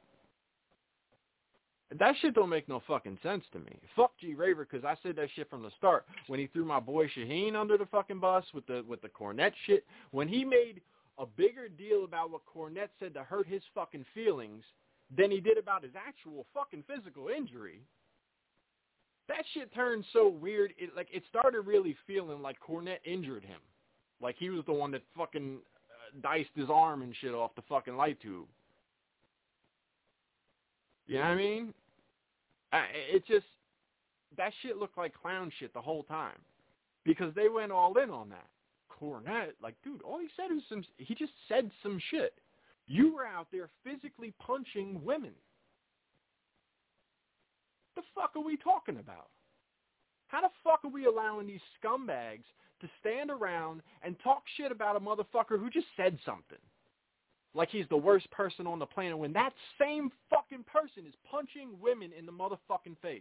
[1.99, 3.77] That shit don't make no fucking sense to me.
[3.97, 6.79] Fuck G Raver because I said that shit from the start when he threw my
[6.79, 9.85] boy Shaheen under the fucking bus with the with the Cornette shit.
[10.13, 10.81] When he made
[11.19, 14.63] a bigger deal about what Cornette said to hurt his fucking feelings
[15.17, 17.81] than he did about his actual fucking physical injury.
[19.31, 20.75] That shit turned so weird.
[20.77, 23.61] It like it started really feeling like Cornette injured him,
[24.21, 27.63] like he was the one that fucking uh, diced his arm and shit off the
[27.69, 28.49] fucking light tube.
[31.07, 31.75] You know what I mean?
[32.73, 33.47] I, it just
[34.37, 36.39] that shit looked like clown shit the whole time
[37.05, 38.49] because they went all in on that.
[39.01, 40.83] Cornette, like, dude, all he said was some.
[40.99, 42.35] He just said some shit.
[42.89, 45.35] You were out there physically punching women.
[48.01, 49.29] The fuck are we talking about?
[50.29, 52.45] How the fuck are we allowing these scumbags
[52.81, 56.59] to stand around and talk shit about a motherfucker who just said something?
[57.55, 61.69] Like he's the worst person on the planet when that same fucking person is punching
[61.79, 63.21] women in the motherfucking face.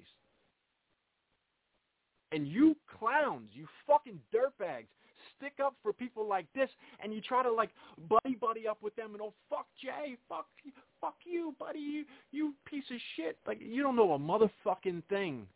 [2.31, 4.87] And you clowns, you fucking dirtbags,
[5.39, 6.69] stick up for people like this
[7.02, 7.71] and you try to like
[8.10, 10.71] buddy buddy up with them and oh fuck Jay, fuck you,
[11.02, 13.38] fuck you, buddy, you you piece of shit.
[13.47, 15.47] Like you don't know a motherfucking thing.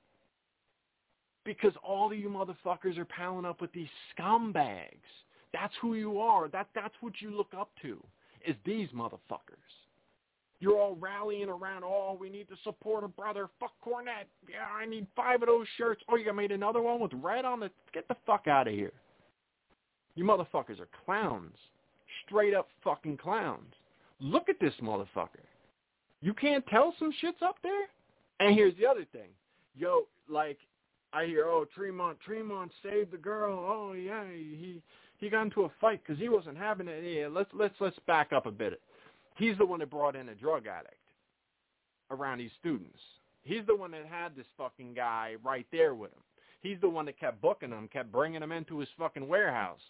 [1.45, 5.11] Because all of you motherfuckers are palling up with these scumbags.
[5.51, 6.47] That's who you are.
[6.47, 8.01] That that's what you look up to.
[8.47, 9.73] Is these motherfuckers.
[10.63, 13.49] You're all rallying around, oh, we need to support a brother.
[13.59, 14.29] Fuck Cornette.
[14.49, 16.01] Yeah, I need five of those shirts.
[16.07, 17.73] Oh, you made another one with red on it?
[17.93, 18.93] Get the fuck out of here.
[20.15, 21.55] You motherfuckers are clowns.
[22.25, 23.73] Straight up fucking clowns.
[24.19, 25.45] Look at this motherfucker.
[26.21, 27.87] You can't tell some shit's up there?
[28.39, 29.29] And here's the other thing.
[29.75, 30.57] Yo, like,
[31.11, 33.59] I hear, oh, Tremont, Tremont saved the girl.
[33.59, 34.81] Oh, yeah, he
[35.17, 37.03] he got into a fight because he wasn't having it.
[37.03, 38.81] Yeah, let's let's let's back up a bit.
[39.35, 40.95] He's the one that brought in a drug addict
[42.11, 42.99] around these students.
[43.43, 46.19] He's the one that had this fucking guy right there with him.
[46.61, 49.81] He's the one that kept booking him, kept bringing him into his fucking warehouse.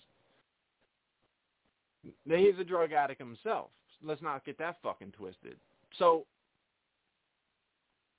[2.04, 3.70] He's a drug addict himself.
[4.04, 5.56] Let's not get that fucking twisted.
[5.98, 6.26] So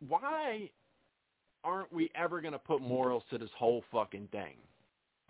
[0.08, 0.70] why
[1.62, 4.54] aren't we ever going to put morals to this whole fucking thing?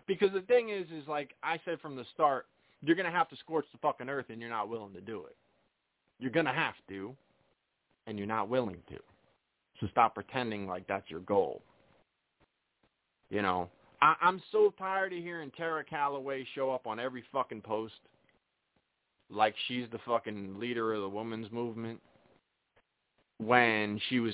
[0.07, 2.45] Because the thing is, is like I said from the start,
[2.81, 5.25] you're going to have to scorch the fucking earth and you're not willing to do
[5.25, 5.35] it.
[6.19, 7.15] You're going to have to,
[8.07, 8.97] and you're not willing to.
[9.79, 11.61] So stop pretending like that's your goal.
[13.29, 13.69] You know,
[14.01, 17.95] I, I'm so tired of hearing Terra Calaway show up on every fucking post
[19.29, 21.99] like she's the fucking leader of the women's movement
[23.37, 24.33] when she was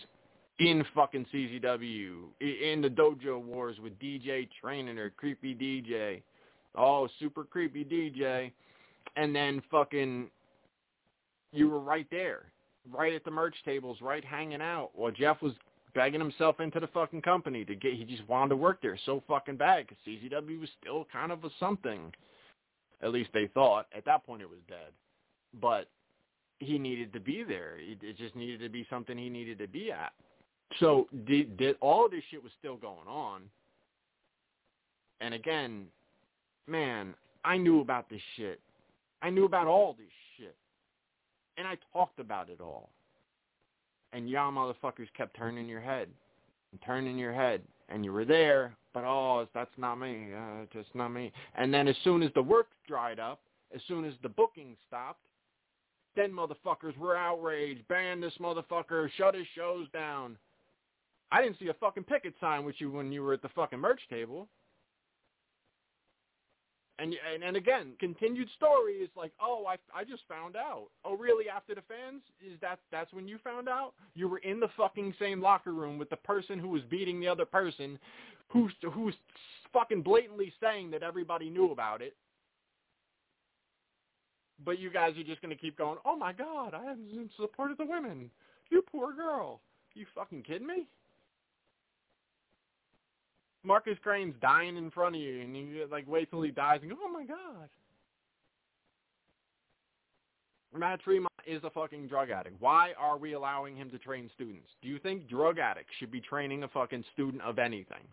[0.60, 6.21] in fucking CZW, in the dojo wars with DJ training her, creepy DJ.
[6.75, 8.51] Oh, super creepy DJ.
[9.15, 10.30] And then fucking,
[11.51, 12.51] you were right there,
[12.93, 15.53] right at the merch tables, right hanging out while Jeff was
[15.95, 19.24] begging himself into the fucking company to get, he just wanted to work there so
[19.28, 22.13] fucking bad because CZW was still kind of a something.
[23.02, 23.88] At least they thought.
[23.95, 24.91] At that point it was dead.
[25.60, 25.89] But
[26.60, 27.78] he needed to be there.
[27.80, 30.14] It just needed to be something he needed to be at.
[30.80, 33.41] So did, did all this shit was still going on.
[35.20, 35.86] And again,
[36.68, 38.60] man, I knew about this shit.
[39.22, 40.56] I knew about all this shit.
[41.58, 42.89] And I talked about it all.
[44.14, 46.08] And y'all motherfuckers kept turning your head.
[46.72, 50.93] and turning your head, and you were there, but oh, that's not me, uh, just
[50.93, 51.31] not me.
[51.55, 53.41] And then as soon as the work dried up,
[53.73, 55.21] as soon as the booking stopped,
[56.15, 60.37] then motherfuckers were outraged, ban this motherfucker, shut his shows down.
[61.31, 63.79] I didn't see a fucking picket sign with you when you were at the fucking
[63.79, 64.49] merch table.
[66.99, 70.89] And, and and again, continued story is like, oh, I, I just found out.
[71.03, 71.49] Oh, really?
[71.49, 73.93] After the fans, is that that's when you found out?
[74.13, 77.27] You were in the fucking same locker room with the person who was beating the
[77.27, 77.97] other person,
[78.52, 79.16] who's who's
[79.74, 82.16] fucking blatantly saying that everybody knew about it.
[84.64, 85.97] But you guys are just gonna keep going.
[86.06, 88.30] Oh my God, I am in support of the women.
[88.70, 89.62] You poor girl.
[89.93, 90.88] You fucking kidding me?
[93.64, 96.91] Marcus Crane's dying in front of you, and you like wait till he dies and
[96.91, 97.70] go, "Oh my god."
[100.74, 102.56] Matt Tremont is a fucking drug addict.
[102.62, 104.70] Why are we allowing him to train students?
[104.82, 108.08] Do you think drug addicts should be training a fucking student of anything?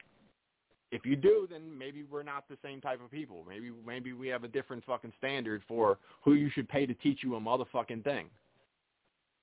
[0.90, 3.44] If you do, then maybe we're not the same type of people.
[3.46, 7.20] Maybe maybe we have a different fucking standard for who you should pay to teach
[7.22, 8.26] you a motherfucking thing.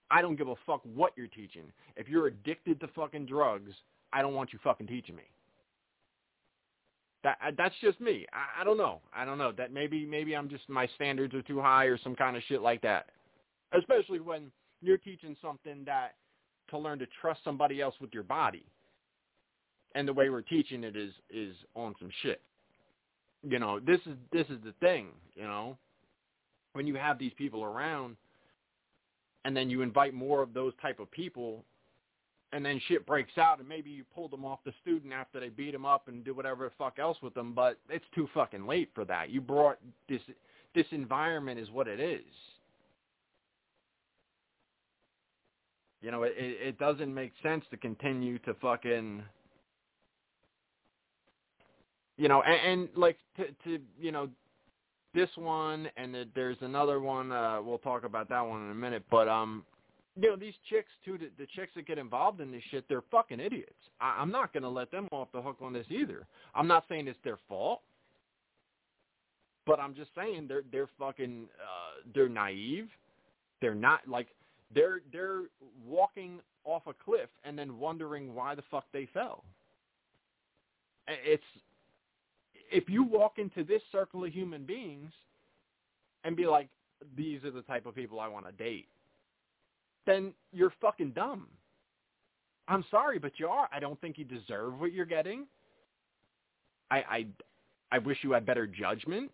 [0.10, 1.72] I don't give a fuck what you're teaching.
[1.96, 3.72] If you're addicted to fucking drugs,
[4.14, 5.24] I don't want you fucking teaching me.
[7.24, 8.26] That uh, that's just me.
[8.34, 9.02] I, I don't know.
[9.14, 9.52] I don't know.
[9.52, 12.62] That maybe maybe I'm just my standards are too high or some kind of shit
[12.62, 13.10] like that.
[13.78, 16.16] Especially when you're teaching something that
[16.70, 18.66] to learn to trust somebody else with your body.
[19.96, 22.42] And the way we're teaching it is is on some shit.
[23.42, 25.78] You know, this is this is the thing, you know.
[26.74, 28.18] When you have these people around
[29.46, 31.64] and then you invite more of those type of people
[32.52, 35.50] and then shit breaks out and maybe you pull them off the student after they
[35.50, 38.68] beat him up and do whatever the fuck else with them, but it's too fucking
[38.68, 39.30] late for that.
[39.30, 39.78] You brought
[40.10, 40.22] this
[40.74, 42.22] this environment is what it is.
[46.02, 49.24] You know, it it doesn't make sense to continue to fucking
[52.18, 54.30] you know, and, and like to to you know
[55.14, 59.04] this one and there's another one uh we'll talk about that one in a minute,
[59.10, 59.64] but um
[60.18, 63.04] you know, these chicks too, the, the chicks that get involved in this shit, they're
[63.12, 63.74] fucking idiots.
[64.00, 66.26] I, I'm not to let them off the hook on this either.
[66.54, 67.82] I'm not saying it's their fault,
[69.66, 72.88] but I'm just saying they're they're fucking uh, they're naive.
[73.62, 74.28] They're not like
[74.74, 75.44] they're they're
[75.86, 79.44] walking off a cliff and then wondering why the fuck they fell.
[81.08, 81.44] It's
[82.72, 85.12] if you walk into this circle of human beings
[86.24, 86.70] and be like,
[87.16, 88.88] these are the type of people I want to date
[90.06, 91.48] then you're fucking dumb.
[92.68, 93.70] I'm sorry, but you are.
[93.72, 95.46] I don't think you deserve what you're getting.
[96.90, 97.26] I I
[97.92, 99.32] I wish you had better judgment.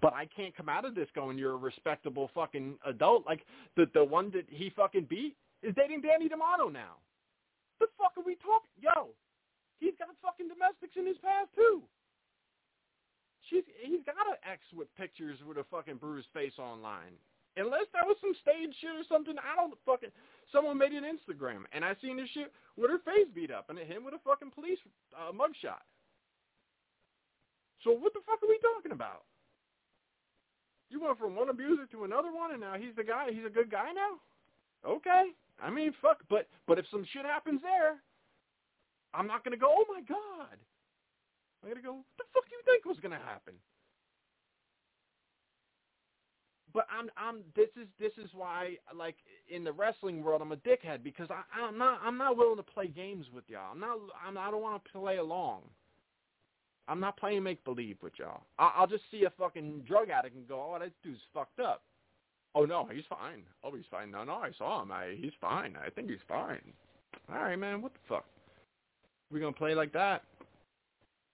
[0.00, 3.26] But I can't come out of this going you're a respectable fucking adult.
[3.26, 3.44] Like
[3.76, 6.96] the the one that he fucking beat is dating Danny D'Amato now.
[7.80, 8.70] The fuck are we talking?
[8.80, 9.08] Yo,
[9.82, 11.82] he's got fucking domestics in his past too.
[13.50, 17.18] She's he's got an ex with pictures with a fucking bruised face online.
[17.58, 20.14] Unless that was some stage shit or something, I don't fucking.
[20.48, 23.76] Someone made an Instagram, and I seen this shit with her face beat up, and
[23.76, 24.80] it hit with a fucking police
[25.12, 25.84] uh, mugshot.
[27.84, 29.28] So what the fuck are we talking about?
[30.88, 33.28] You went from one abuser to another one, and now he's the guy.
[33.32, 34.16] He's a good guy now.
[34.88, 36.24] Okay, I mean, fuck.
[36.30, 38.00] But but if some shit happens there,
[39.14, 39.68] I'm not gonna go.
[39.70, 40.56] Oh my god.
[41.62, 41.94] I'm gonna go.
[41.94, 43.54] What the fuck do you think was gonna happen?
[46.72, 49.16] but I'm I'm this is this is why like
[49.48, 52.62] in the wrestling world I'm a dickhead because I I'm not I'm not willing to
[52.62, 53.72] play games with y'all.
[53.72, 55.62] I'm not I'm I don't want to play along.
[56.88, 58.42] I'm not playing make believe with y'all.
[58.58, 61.82] I, I'll just see a fucking drug addict and go, oh that dude's fucked up.
[62.54, 63.42] Oh no, he's fine.
[63.62, 64.10] Oh he's fine.
[64.10, 64.92] No no, I saw him.
[64.92, 65.76] I he's fine.
[65.84, 66.60] I think he's fine.
[67.30, 68.24] All right man, what the fuck?
[69.32, 70.22] We gonna play like that?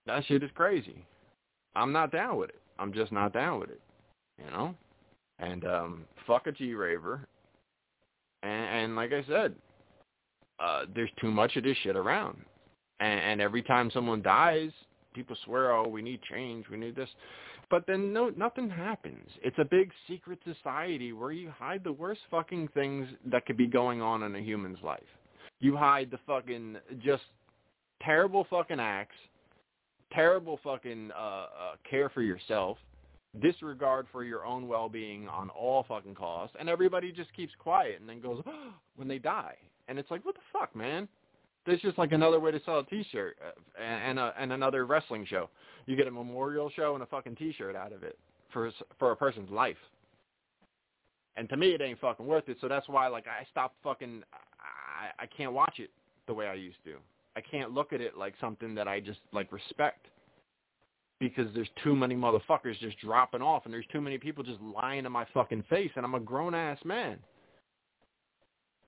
[0.07, 1.05] That shit is crazy.
[1.74, 2.61] I'm not down with it.
[2.78, 3.80] I'm just not down with it.
[4.38, 4.74] You know.
[5.38, 7.26] And um, fuck a G-Raver.
[8.42, 9.55] And, and like I said,
[10.61, 12.38] uh, there's too much of this shit around.
[13.01, 14.70] And, and every time someone dies,
[15.14, 17.09] people swear, oh, we need change, we need this.
[17.70, 19.28] But then no, nothing happens.
[19.42, 23.66] It's a big secret society where you hide the worst fucking things that could be
[23.66, 25.03] going on in a human's life.
[25.61, 27.24] You hide the fucking just
[28.03, 29.16] terrible fucking acts,
[30.12, 31.46] terrible fucking uh, uh,
[31.88, 32.78] care for yourself,
[33.40, 38.09] disregard for your own well-being on all fucking costs, and everybody just keeps quiet and
[38.09, 39.55] then goes oh, when they die,
[39.88, 41.09] and it's like, what the fuck, man?
[41.66, 45.26] This just like another way to sell a T-shirt uh, and a, and another wrestling
[45.26, 45.51] show.
[45.86, 48.18] You get a memorial show and a fucking T-shirt out of it
[48.53, 49.76] for for a person's life.
[51.36, 52.57] And to me, it ain't fucking worth it.
[52.61, 54.22] So that's why, like, I stopped fucking.
[54.32, 55.90] I I can't watch it
[56.26, 56.96] the way I used to.
[57.39, 60.07] I can't look at it like something that I just like respect
[61.20, 65.07] because there's too many motherfuckers just dropping off and there's too many people just lying
[65.07, 67.16] in my fucking face and I'm a grown ass man.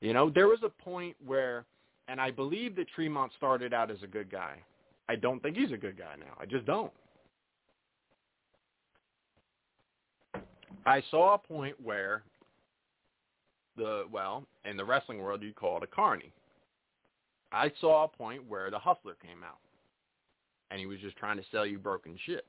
[0.00, 1.64] You know, there was a point where
[2.08, 4.56] and I believe that Tremont started out as a good guy.
[5.08, 6.36] I don't think he's a good guy now.
[6.40, 6.90] I just don't.
[10.84, 12.24] I saw a point where
[13.76, 16.32] the well, in the wrestling world you call it a carny.
[17.52, 19.58] I saw a point where the hustler came out
[20.70, 22.46] and he was just trying to sell you broken shit.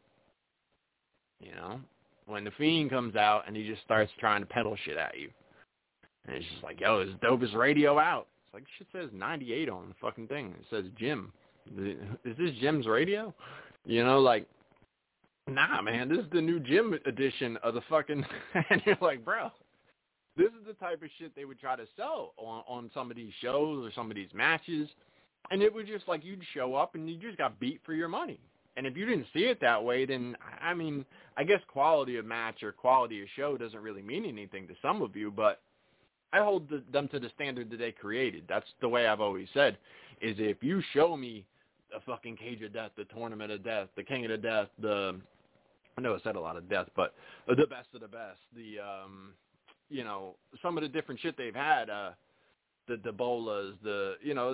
[1.40, 1.80] You know?
[2.28, 5.30] When the fiend comes out and he just starts trying to peddle shit at you.
[6.26, 8.28] And it's just like, yo, it's dopest radio out.
[8.46, 10.54] It's like shit says 98 on the fucking thing.
[10.60, 11.34] It says Jim.
[11.76, 13.34] Is this Jim's radio?
[13.86, 14.48] You know, like,
[15.48, 18.24] nah, man, this is the new Jim edition of the fucking.
[18.70, 19.50] and you're like, bro,
[20.38, 23.18] this is the type of shit they would try to sell on on some of
[23.18, 24.90] these shows or some of these matches,
[25.50, 28.08] and it was just like you'd show up and you just got beat for your
[28.08, 28.40] money.
[28.78, 31.06] And if you didn't see it that way, then I mean,
[31.38, 35.02] I guess quality of match or quality of show doesn't really mean anything to some
[35.02, 35.62] of you, but
[36.34, 38.46] I hold the, them to the standard that they created.
[38.48, 39.78] That's the way I've always said.
[40.22, 41.46] Is if you show me
[41.92, 45.20] the fucking Cage of Death, the Tournament of Death, the King of the Death, the
[45.98, 47.14] I know I said a lot of death, but
[47.48, 49.34] the best of the best, the um
[49.92, 52.12] you know some of the different shit they've had, uh
[52.88, 54.54] the Debolas, the you know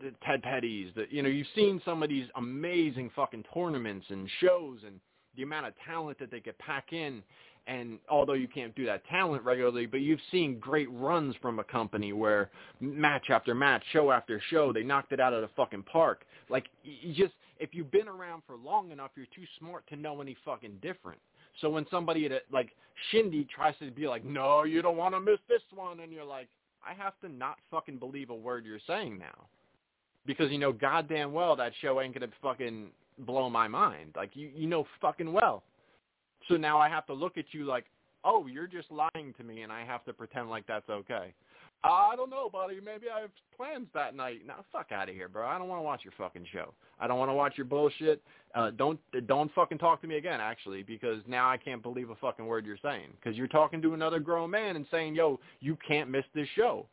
[0.00, 4.28] the Ted Petties, the you know you've seen some of these amazing fucking tournaments and
[4.40, 5.00] shows and
[5.36, 7.22] the amount of talent that they could pack in
[7.68, 11.64] and although you can't do that talent regularly, but you've seen great runs from a
[11.64, 15.82] company where match after match, show after show, they knocked it out of the fucking
[15.82, 16.24] park.
[16.48, 20.20] Like you just if you've been around for long enough, you're too smart to know
[20.20, 21.20] any fucking different.
[21.60, 22.70] So when somebody like
[23.10, 26.24] Shindy tries to be like, "No, you don't want to miss this one," and you're
[26.24, 26.48] like,
[26.86, 29.46] "I have to not fucking believe a word you're saying now."
[30.26, 32.90] Because you know goddamn well that show ain't to fucking
[33.20, 34.12] blow my mind.
[34.16, 35.62] Like you you know fucking well
[36.48, 37.84] so now I have to look at you like,
[38.24, 41.34] oh, you're just lying to me, and I have to pretend like that's okay.
[41.84, 42.80] I don't know, buddy.
[42.84, 44.40] Maybe I have plans that night.
[44.46, 45.46] Now, fuck out of here, bro.
[45.46, 46.74] I don't want to watch your fucking show.
[46.98, 48.20] I don't want to watch your bullshit.
[48.54, 52.16] Uh, don't don't fucking talk to me again, actually, because now I can't believe a
[52.16, 53.10] fucking word you're saying.
[53.20, 56.86] Because you're talking to another grown man and saying, yo, you can't miss this show.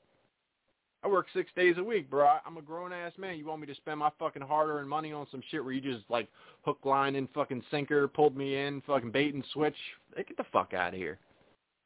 [1.04, 2.38] I work six days a week, bro.
[2.46, 3.38] I'm a grown ass man.
[3.38, 5.82] You want me to spend my fucking hard earned money on some shit where you
[5.82, 6.28] just like
[6.64, 9.76] hook, line, and fucking sinker pulled me in, fucking bait and switch?
[10.16, 11.20] Hey, get the fuck out of here.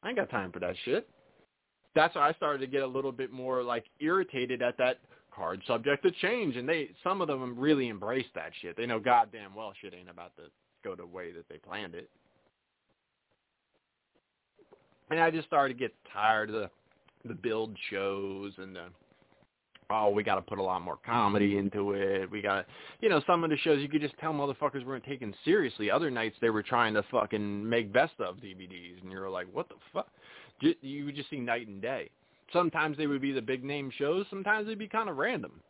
[0.02, 1.06] I ain't got time for that shit.
[1.94, 4.98] That's why I started to get a little bit more like irritated at that
[5.34, 8.76] card subject to change, and they some of them really embrace that shit.
[8.76, 10.44] They know goddamn well shit ain't about to
[10.84, 12.08] go the way that they planned it.
[15.10, 16.70] And I just started to get tired of the
[17.26, 18.86] the build shows and the
[19.90, 22.30] oh, we got to put a lot more comedy into it.
[22.30, 22.66] We got,
[23.00, 25.90] you know, some of the shows you could just tell motherfuckers weren't taken seriously.
[25.90, 29.68] Other nights they were trying to fucking make best of DVDs, and you're like, what
[29.68, 30.08] the fuck?
[30.60, 32.10] You would just see night and day.
[32.52, 34.26] Sometimes they would be the big name shows.
[34.28, 35.60] Sometimes they'd be kind of random.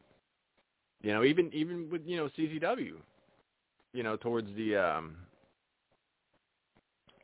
[1.03, 2.93] You know, even even with you know CZW,
[3.93, 5.17] you know, towards the um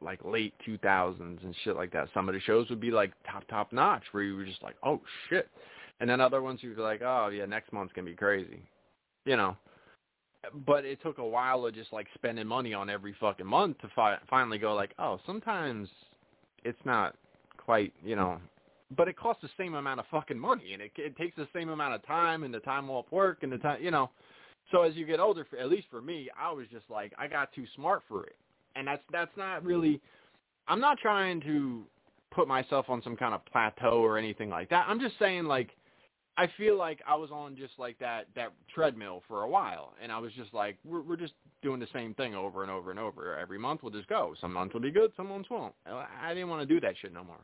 [0.02, 2.08] like late 2000s and shit like that.
[2.12, 4.76] Some of the shows would be like top top notch, where you were just like,
[4.82, 5.48] oh shit
[6.00, 8.62] and then other ones you'd be like, oh yeah, next month's gonna be crazy,
[9.24, 9.56] you know.
[10.66, 13.88] But it took a while of just like spending money on every fucking month to
[13.96, 15.88] fi- finally go like, oh, sometimes
[16.64, 17.16] it's not
[17.66, 18.40] quite, you know,
[18.96, 21.68] but it costs the same amount of fucking money, and it it takes the same
[21.68, 24.10] amount of time and the time off work and the time, you know.
[24.70, 27.26] So as you get older, for, at least for me, I was just like, I
[27.26, 28.36] got too smart for it,
[28.76, 30.00] and that's that's not really.
[30.68, 31.84] I'm not trying to
[32.32, 34.86] put myself on some kind of plateau or anything like that.
[34.88, 35.70] I'm just saying like
[36.38, 40.12] I feel like I was on just like that that treadmill for a while, and
[40.12, 43.00] I was just like, we're we're just doing the same thing over and over and
[43.00, 43.36] over.
[43.36, 44.34] Every month we'll just go.
[44.40, 45.74] Some months will be good, some months won't.
[45.86, 47.40] I didn't want to do that shit no more.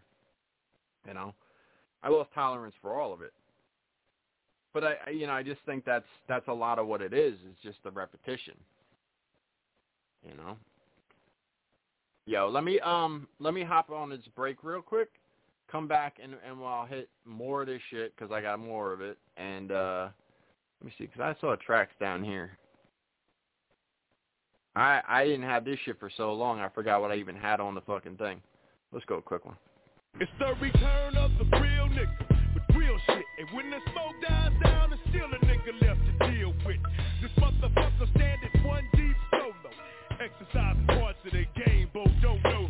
[1.06, 1.34] You know,
[2.02, 3.32] I lost tolerance for all of it.
[4.72, 7.34] But I, you know, I just think that's that's a lot of what it is.
[7.50, 8.54] It's just the repetition.
[10.26, 10.56] You know.
[12.26, 15.08] Yo, let me um let me hop on this break real quick
[15.72, 19.00] come back and and I'll hit more of this shit because I got more of
[19.00, 19.16] it.
[19.38, 20.08] And uh
[20.80, 22.58] let me see, because I saw tracks down here.
[24.76, 26.60] I I didn't have this shit for so long.
[26.60, 28.40] I forgot what I even had on the fucking thing.
[28.92, 29.56] Let's go, a quick one.
[30.20, 33.24] It's the return of the real nigga with real shit.
[33.38, 36.76] And when the smoke dies down, there's still a nigga left to deal with.
[37.22, 39.72] This motherfucker standing one deep solo,
[40.20, 42.68] exercising parts of the game, both don't know.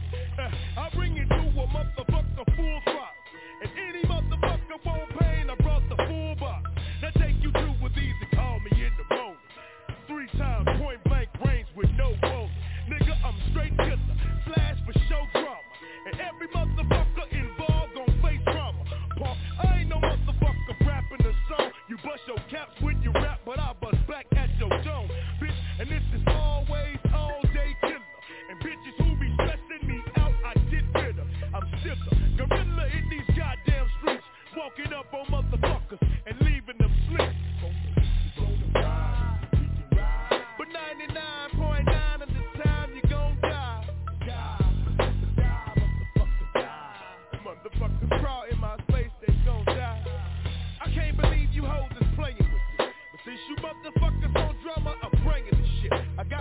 [22.27, 25.09] your caps when you rap, but I bust back at your dome,
[25.41, 25.55] bitch.
[25.81, 28.01] And this is always all day killer.
[28.51, 31.27] And bitches who be stressing me out, I get rid of.
[31.55, 34.25] I'm sicker, gorilla in these goddamn streets,
[34.57, 35.52] walking up on mother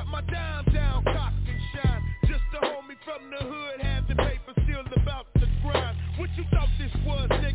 [0.02, 2.02] Got my dime down, cock and shine.
[2.26, 5.96] Just a homie from the hood, having paper, still about to grind.
[6.18, 7.51] What you thought this was, nigga?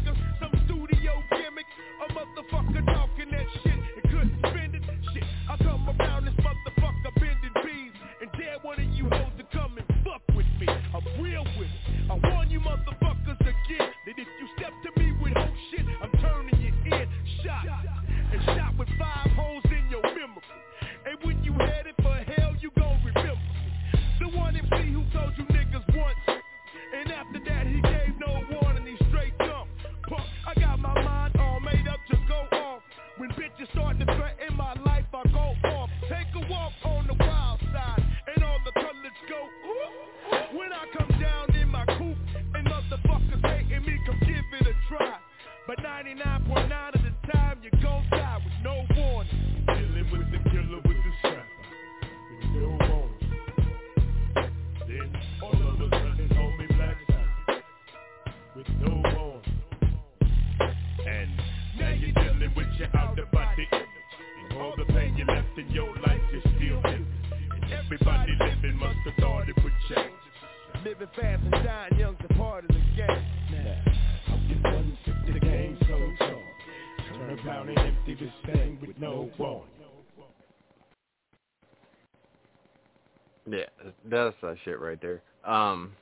[84.09, 85.23] That's that shit right there.
[85.45, 85.93] Um,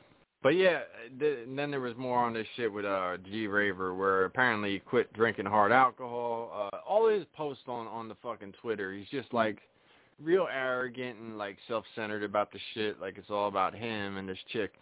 [0.42, 0.80] but yeah,
[1.18, 4.78] th- then there was more on this shit with uh G Raver, where apparently he
[4.78, 6.70] quit drinking hard alcohol.
[6.72, 9.58] Uh, all his posts on on the fucking Twitter, he's just like
[10.22, 13.00] real arrogant and like self-centered about the shit.
[13.00, 14.72] Like it's all about him and this chick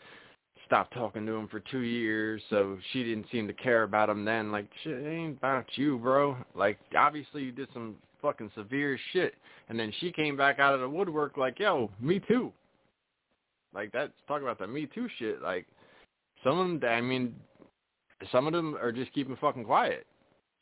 [0.66, 4.24] stopped talking to him for two years, so she didn't seem to care about him
[4.24, 4.50] then.
[4.50, 6.36] Like shit, it ain't about you, bro.
[6.54, 9.34] Like obviously you did some fucking severe shit,
[9.68, 12.52] and then she came back out of the woodwork like, yo, me too.
[13.74, 15.42] Like that's talk about the Me Too shit.
[15.42, 15.66] Like
[16.44, 17.34] some of them, I mean,
[18.30, 20.06] some of them are just keeping fucking quiet,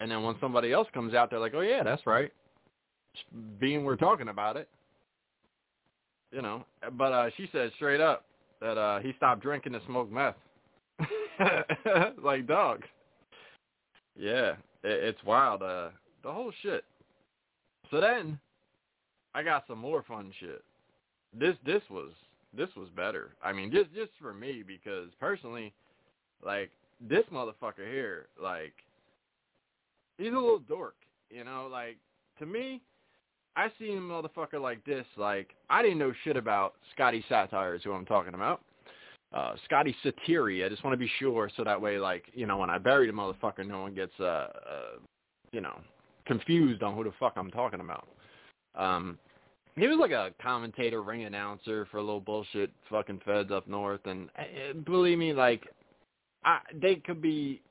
[0.00, 2.32] and then when somebody else comes out, they're like, oh yeah, that's right.
[3.58, 4.68] Being we're talking about it,
[6.32, 6.64] you know.
[6.92, 8.24] But uh she said straight up
[8.60, 10.36] that uh he stopped drinking and smoked meth.
[12.22, 12.82] like dog.
[14.16, 14.52] Yeah,
[14.82, 15.62] it, it's wild.
[15.62, 15.88] Uh,
[16.22, 16.84] the whole shit.
[17.90, 18.38] So then,
[19.34, 20.62] I got some more fun shit.
[21.32, 22.12] This this was
[22.56, 23.30] this was better.
[23.42, 25.72] I mean, just just for me because personally,
[26.44, 26.70] like
[27.00, 28.72] this motherfucker here, like
[30.18, 30.96] he's a little dork,
[31.30, 31.68] you know.
[31.70, 31.96] Like
[32.38, 32.80] to me,
[33.56, 35.06] I seen a motherfucker like this.
[35.16, 38.62] Like I didn't know shit about Scotty Satire is who I'm talking about.
[39.32, 40.66] Uh, Scotty Sariti.
[40.66, 43.06] I just want to be sure so that way, like you know, when I bury
[43.06, 44.98] the motherfucker, no one gets uh, uh
[45.52, 45.78] you know
[46.26, 48.08] confused on who the fuck I'm talking about.
[48.74, 49.18] Um,
[49.76, 54.00] he was like a commentator, ring announcer for a little bullshit fucking feds up north,
[54.04, 55.66] and uh, believe me, like,
[56.44, 57.62] I, they could be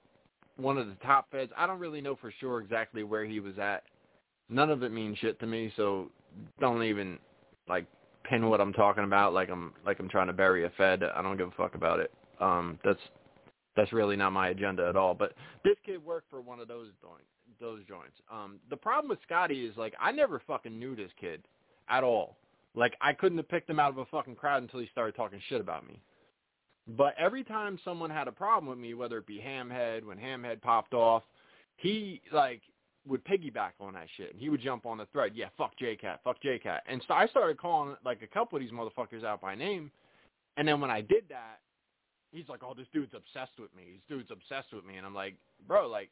[0.58, 1.52] one of the top feds.
[1.58, 3.84] I don't really know for sure exactly where he was at.
[4.50, 6.10] None of it means shit to me, so
[6.60, 7.18] don't even
[7.68, 7.86] like
[8.24, 11.04] pin what I'm talking about like I'm like I'm trying to bury a fed.
[11.04, 12.12] I don't give a fuck about it.
[12.40, 13.00] Um, that's
[13.76, 15.14] that's really not my agenda at all.
[15.14, 15.34] But
[15.64, 17.26] this kid worked for one of those joints.
[17.60, 18.16] Those joints.
[18.32, 21.44] Um, the problem with Scotty is like I never fucking knew this kid
[21.90, 22.38] at all.
[22.76, 25.42] Like I couldn't have picked him out of a fucking crowd until he started talking
[25.50, 26.02] shit about me.
[26.88, 30.62] But every time someone had a problem with me, whether it be Hamhead, when Hamhead
[30.62, 31.24] popped off,
[31.76, 32.62] he like
[33.08, 35.32] would piggyback on that shit and he would jump on the thread.
[35.36, 36.84] Yeah, fuck J-Cat, fuck J-Cat.
[36.88, 39.92] And so I started calling like a couple of these motherfuckers out by name.
[40.58, 41.60] And then when I did that,
[42.32, 43.94] he's like, "Oh, this dude's obsessed with me.
[43.94, 45.36] This dude's obsessed with me." And I'm like,
[45.68, 46.10] "Bro, like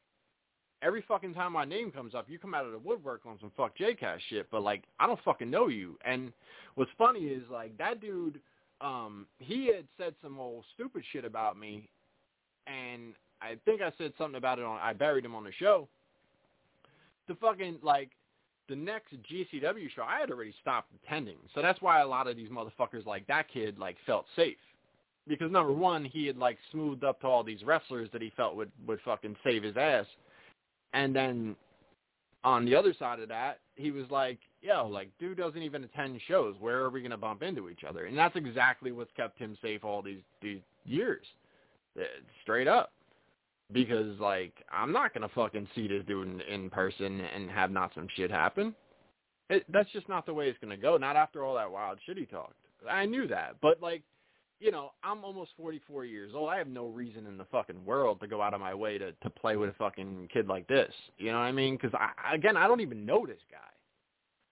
[0.82, 3.52] every fucking time my name comes up, you come out of the woodwork on some
[3.58, 5.98] fuck JCast shit, but like I don't fucking know you.
[6.06, 6.32] And
[6.76, 8.40] what's funny is like that dude,
[8.82, 11.90] um, he had said some old stupid shit about me,
[12.68, 14.80] and I think I said something about it on.
[14.82, 15.88] I buried him on the show.
[17.28, 18.12] The fucking like
[18.70, 22.36] the next GCW show, I had already stopped attending, so that's why a lot of
[22.36, 24.58] these motherfuckers like that kid like felt safe.
[25.28, 28.56] Because number one, he had like smoothed up to all these wrestlers that he felt
[28.56, 30.06] would would fucking save his ass
[30.94, 31.56] and then
[32.44, 36.20] on the other side of that, he was like, yo, like, dude doesn't even attend
[36.28, 36.56] shows.
[36.60, 38.06] Where are we going to bump into each other?
[38.06, 41.26] And that's exactly what's kept him safe all these, these years.
[42.00, 42.04] Uh,
[42.44, 42.92] straight up.
[43.74, 47.70] Because, like, I'm not going to fucking see this dude in, in person and have
[47.70, 48.74] not some shit happen.
[49.50, 50.96] It, that's just not the way it's going to go.
[50.96, 52.56] Not after all that wild shit he talked.
[52.90, 53.58] I knew that.
[53.62, 54.04] But, like,
[54.60, 56.49] you know, I'm almost 44 years old.
[56.49, 59.12] I have no reason in the fucking world to go out of my way to
[59.12, 60.93] to play with a fucking kid like this.
[61.18, 61.76] You know what I mean?
[61.76, 63.58] Because I, again, I don't even know this guy,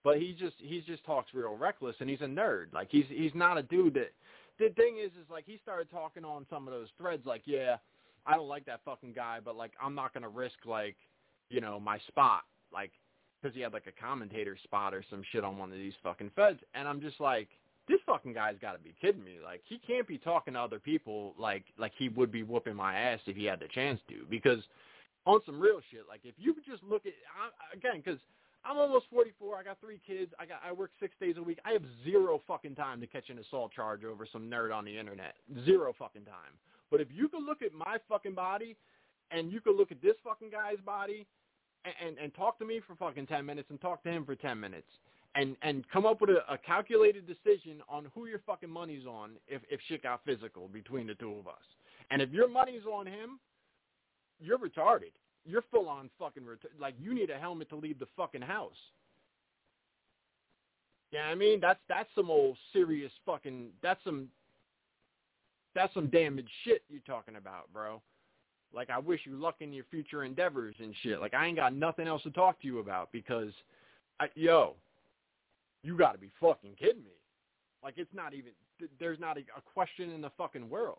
[0.04, 2.74] but he just he just talks real reckless, and he's a nerd.
[2.74, 4.12] Like he's he's not a dude that.
[4.58, 7.76] The thing is, is like he started talking on some of those threads, like, yeah,
[8.26, 10.96] I don't like that fucking guy, but like I'm not gonna risk like,
[11.50, 12.92] you know, my spot, like,
[13.42, 16.32] because he had like a commentator spot or some shit on one of these fucking
[16.38, 17.50] feds, and I'm just like
[17.88, 19.38] this fucking guy's got to be kidding me.
[19.44, 22.98] Like he can't be talking to other people like like he would be whooping my
[22.98, 24.26] ass if he had the chance to.
[24.30, 24.60] Because
[25.26, 28.20] on some real shit, like if you just look at I, again, because
[28.64, 29.58] I'm almost 44.
[29.58, 30.32] I got three kids.
[30.40, 31.60] I got I work six days a week.
[31.66, 34.98] I have zero fucking time to catch an assault charge over some nerd on the
[34.98, 35.36] internet.
[35.66, 36.58] Zero fucking time.
[36.90, 38.76] But if you could look at my fucking body,
[39.32, 41.28] and you could look at this fucking guy's body,
[42.04, 44.60] and and talk to me for fucking ten minutes and talk to him for ten
[44.60, 44.88] minutes
[45.36, 49.32] and and come up with a, a calculated decision on who your fucking money's on
[49.48, 51.64] if if shit got physical between the two of us.
[52.10, 53.40] And if your money's on him,
[54.40, 55.12] you're retarded.
[55.46, 58.78] You're full on fucking ret- like you need a helmet to leave the fucking house.
[61.12, 64.30] Yeah, I mean that's that's some old serious fucking that's some
[65.76, 68.02] that's some damaged shit you're talking about, bro.
[68.74, 71.20] Like I wish you luck in your future endeavors and shit.
[71.20, 73.52] Like I ain't got nothing else to talk to you about because,
[74.20, 74.76] I, yo,
[75.86, 77.12] you got to be fucking kidding me.
[77.84, 78.52] Like it's not even
[79.00, 80.98] there's not a, a question in the fucking world.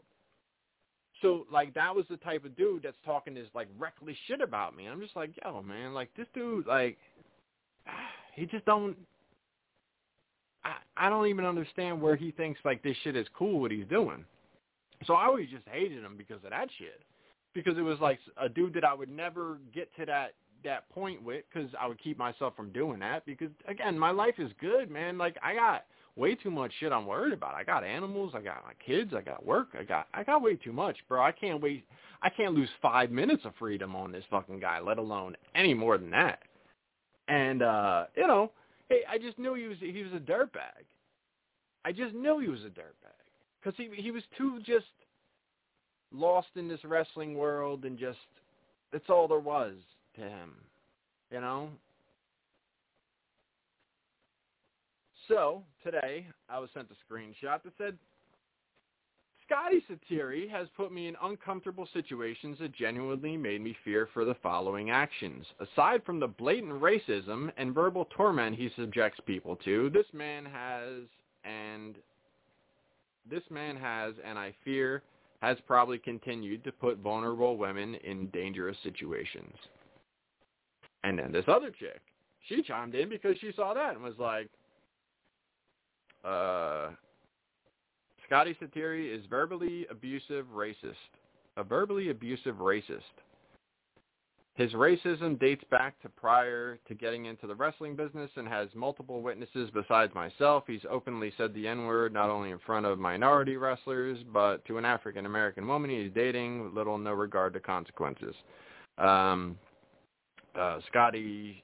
[1.20, 4.76] So like that was the type of dude that's talking this like reckless shit about
[4.76, 4.86] me.
[4.86, 6.96] I'm just like, yo, man, like this dude, like
[8.34, 8.96] he just don't.
[10.64, 13.86] I I don't even understand where he thinks like this shit is cool what he's
[13.86, 14.24] doing.
[15.06, 17.02] So I always just hated him because of that shit.
[17.52, 20.34] Because it was like a dude that I would never get to that
[20.66, 24.34] that point with because I would keep myself from doing that because again my life
[24.38, 25.16] is good man.
[25.16, 25.86] Like I got
[26.16, 27.54] way too much shit I'm worried about.
[27.54, 30.56] I got animals I got my kids I got work I got I got way
[30.56, 31.22] too much bro.
[31.22, 31.86] I can't wait
[32.22, 35.98] I can't lose five minutes of freedom on this fucking guy let alone any more
[35.98, 36.40] than that.
[37.28, 38.52] And uh you know
[38.88, 40.84] hey I just knew he was he was a dirtbag.
[41.84, 43.22] I just knew he was a dirtbag
[43.62, 44.86] because he he was too just
[46.12, 48.18] lost in this wrestling world and just
[48.92, 49.74] that's all there was
[50.16, 50.54] to him,
[51.30, 51.68] you know?
[55.28, 57.96] So, today, I was sent a screenshot that said,
[59.46, 64.34] Scotty Sariti has put me in uncomfortable situations that genuinely made me fear for the
[64.42, 65.46] following actions.
[65.60, 71.02] Aside from the blatant racism and verbal torment he subjects people to, this man has,
[71.44, 71.94] and
[73.30, 75.02] this man has, and I fear,
[75.42, 79.54] has probably continued to put vulnerable women in dangerous situations.
[81.04, 82.00] And then this other chick,
[82.48, 84.48] she chimed in because she saw that and was like,
[86.24, 86.90] uh,
[88.26, 90.94] Scotty Sariti is verbally abusive racist.
[91.56, 93.00] A verbally abusive racist.
[94.56, 99.20] His racism dates back to prior to getting into the wrestling business and has multiple
[99.20, 100.64] witnesses besides myself.
[100.66, 104.86] He's openly said the N-word not only in front of minority wrestlers, but to an
[104.86, 108.34] African-American woman he's dating with little no regard to consequences.
[108.96, 109.58] Um,
[110.58, 111.62] uh, Scotty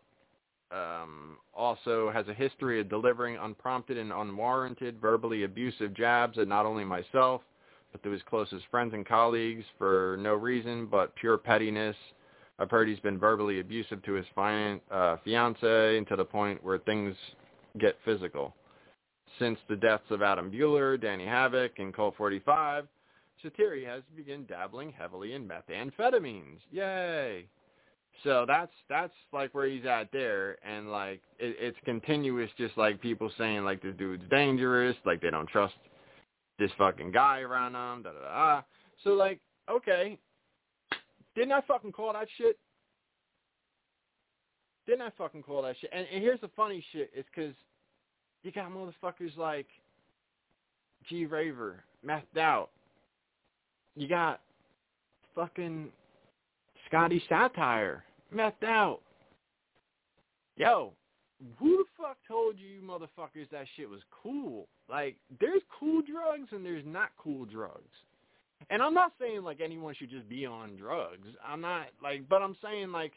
[0.70, 6.66] um, also has a history of delivering unprompted and unwarranted verbally abusive jabs at not
[6.66, 7.42] only myself,
[7.92, 11.96] but to his closest friends and colleagues for no reason but pure pettiness.
[12.58, 16.62] I've heard he's been verbally abusive to his fian- uh, fiance and to the point
[16.62, 17.14] where things
[17.78, 18.54] get physical.
[19.38, 22.86] Since the deaths of Adam Bueller, Danny Havoc, and Colt 45,
[23.42, 26.58] Sariti has begun dabbling heavily in methamphetamines.
[26.70, 27.46] Yay!
[28.24, 33.00] So that's that's like where he's at there, and like it, it's continuous, just like
[33.00, 35.74] people saying like this dude's dangerous, like they don't trust
[36.58, 38.62] this fucking guy around them, da da da.
[39.02, 40.18] So like, okay,
[41.34, 42.58] didn't I fucking call that shit?
[44.86, 45.90] Didn't I fucking call that shit?
[45.92, 47.54] And, and here's the funny shit, is because
[48.42, 49.66] you got motherfuckers like
[51.08, 52.70] G Raver, methed out.
[53.96, 54.40] You got
[55.34, 55.88] fucking
[56.92, 59.00] Scotty Satire, methed out.
[60.56, 60.92] Yo,
[61.58, 64.68] who the fuck told you motherfuckers that shit was cool?
[64.90, 67.80] Like, there's cool drugs and there's not cool drugs.
[68.68, 71.28] And I'm not saying like anyone should just be on drugs.
[71.42, 73.12] I'm not like, but I'm saying like,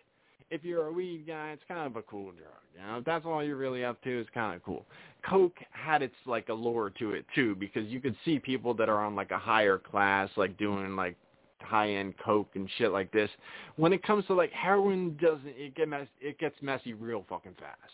[0.49, 2.53] if you're a weed guy, it's kind of a cool drug.
[2.75, 4.85] You know, if that's all you're really up to, it's kind of cool.
[5.29, 9.03] Coke had its like allure to it too, because you could see people that are
[9.03, 11.17] on like a higher class, like doing like
[11.65, 13.29] high-end coke and shit like this.
[13.75, 16.07] When it comes to like heroin, doesn't it get mess?
[16.21, 17.93] It gets messy real fucking fast.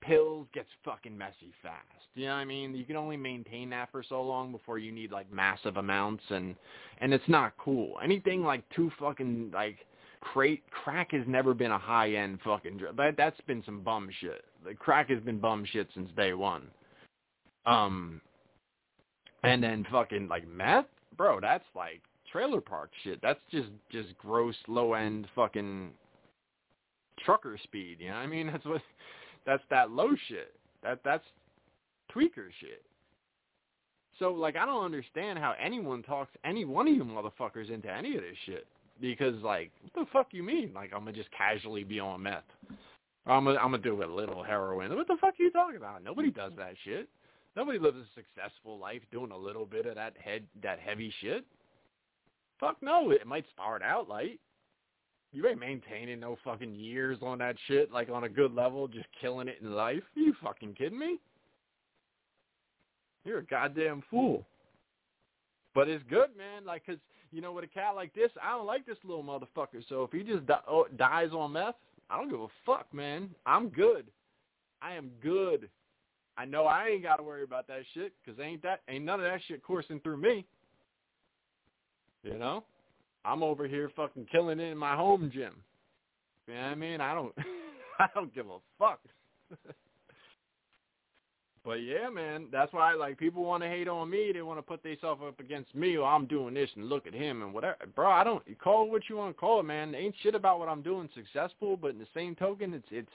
[0.00, 1.78] Pills gets fucking messy fast.
[2.14, 2.74] You know what I mean?
[2.74, 6.54] You can only maintain that for so long before you need like massive amounts, and
[6.98, 7.94] and it's not cool.
[8.02, 9.78] Anything like too fucking like
[10.20, 12.96] crate crack has never been a high-end fucking drug.
[12.96, 14.44] That that's been some bum shit.
[14.64, 16.68] The crack has been bum shit since day one.
[17.66, 18.20] Um,
[19.42, 20.86] and then fucking like meth,
[21.16, 21.40] bro.
[21.40, 22.00] That's like
[22.34, 23.20] trailer park shit.
[23.22, 25.90] That's just just gross low end fucking
[27.24, 27.98] trucker speed.
[28.00, 28.46] You know what I mean?
[28.52, 28.82] That's what
[29.46, 30.54] that's that low shit.
[30.82, 31.24] That that's
[32.14, 32.82] tweaker shit.
[34.18, 38.16] So like I don't understand how anyone talks any one of you motherfuckers into any
[38.16, 38.66] of this shit.
[39.00, 40.72] Because like what the fuck you mean?
[40.74, 42.42] Like I'm gonna just casually be on meth.
[43.26, 44.94] I'm gonna I'm gonna do a little heroin.
[44.96, 46.02] What the fuck are you talking about?
[46.02, 47.08] Nobody does that shit.
[47.54, 51.44] Nobody lives a successful life doing a little bit of that head that heavy shit.
[52.64, 54.40] Fuck no, it might start out light.
[55.32, 59.04] You ain't maintaining no fucking years on that shit, like on a good level, just
[59.20, 60.02] killing it in life.
[60.14, 61.18] you fucking kidding me?
[63.26, 64.46] You're a goddamn fool.
[65.74, 66.64] But it's good, man.
[66.64, 66.96] Like, cause
[67.32, 69.86] you know, with a cat like this, I don't like this little motherfucker.
[69.86, 71.74] So if he just di- oh, dies on meth,
[72.08, 73.28] I don't give a fuck, man.
[73.44, 74.06] I'm good.
[74.80, 75.68] I am good.
[76.38, 79.20] I know I ain't got to worry about that shit because ain't that ain't none
[79.20, 80.46] of that shit coursing through me.
[82.24, 82.64] You know,
[83.24, 85.54] I'm over here fucking killing it in my home gym.
[86.48, 87.00] You know what I mean?
[87.00, 87.34] I don't,
[87.98, 89.00] I don't give a fuck.
[91.64, 94.32] But yeah, man, that's why like people want to hate on me.
[94.32, 95.96] They want to put themselves up against me.
[95.96, 97.76] Or I'm doing this and look at him and whatever.
[97.94, 99.94] Bro, I don't call it what you want to call it, man.
[99.94, 103.08] ain't shit about what I'm doing successful, but in the same token, it's it's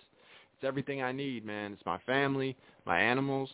[0.55, 1.74] it's everything I need, man.
[1.74, 2.57] It's my family,
[2.88, 3.49] my animals,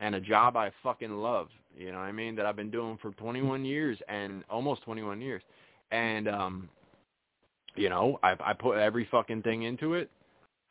[0.00, 1.48] and a job I fucking love.
[1.76, 2.36] You know what I mean?
[2.36, 5.42] That I've been doing for 21 years and almost 21 years,
[5.90, 6.68] and um,
[7.76, 10.10] you know, I I put every fucking thing into it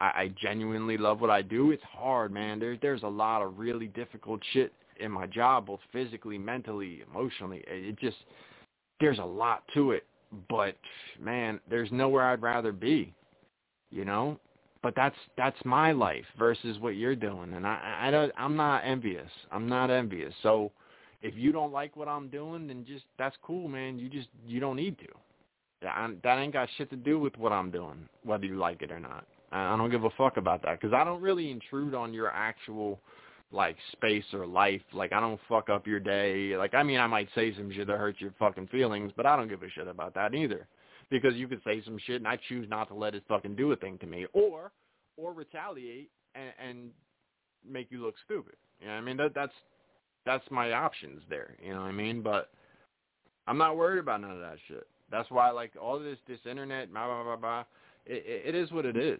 [0.04, 1.72] I, I genuinely love what I do.
[1.72, 2.60] It's hard, man.
[2.60, 7.64] There, there's a lot of really difficult shit in my job, both physically, mentally, emotionally.
[7.68, 8.18] It just,
[8.99, 10.06] there's a lot to it.
[10.49, 10.76] But
[11.22, 13.14] man, there's nowhere I'd rather be,
[13.91, 14.39] you know.
[14.82, 18.80] But that's that's my life versus what you're doing, and I I don't I'm not
[18.80, 19.30] envious.
[19.51, 20.34] I'm not envious.
[20.43, 20.72] So
[21.24, 23.97] if you don't like what I'm doing, then just that's cool, man.
[23.97, 25.88] You just you don't need to.
[25.88, 28.91] I, that ain't got shit to do with what I'm doing, whether you like it
[28.91, 29.26] or not.
[29.51, 32.30] I I don't give a fuck about that because I don't really intrude on your
[32.30, 32.99] actual
[33.51, 34.82] like space or life.
[34.93, 36.57] Like I don't fuck up your day.
[36.57, 39.38] Like I mean, I might say some shit that hurts your fucking feelings, but I
[39.38, 40.67] don't give a shit about that either.
[41.09, 43.71] Because you could say some shit and I choose not to let it fucking do
[43.71, 44.71] a thing to me, or
[45.15, 46.89] or retaliate and, and
[47.69, 48.55] make you look stupid.
[48.82, 49.17] You know what I mean?
[49.17, 49.53] That that's
[50.26, 51.55] that's my options there.
[51.63, 52.21] You know what I mean?
[52.21, 52.49] But
[53.47, 54.88] I'm not worried about none of that shit.
[55.11, 57.63] That's why like all this this internet blah blah blah blah.
[58.05, 59.19] It, it is what it is.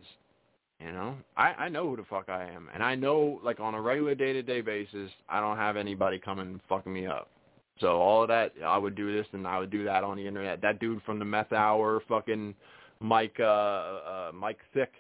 [0.80, 3.76] You know, I I know who the fuck I am, and I know like on
[3.76, 7.30] a regular day to day basis, I don't have anybody coming fucking me up.
[7.80, 10.28] So all of that, I would do this and I would do that on the
[10.28, 10.62] internet.
[10.62, 12.54] That dude from the Meth Hour, fucking
[13.00, 14.92] Mike, uh, uh, Mike Thick,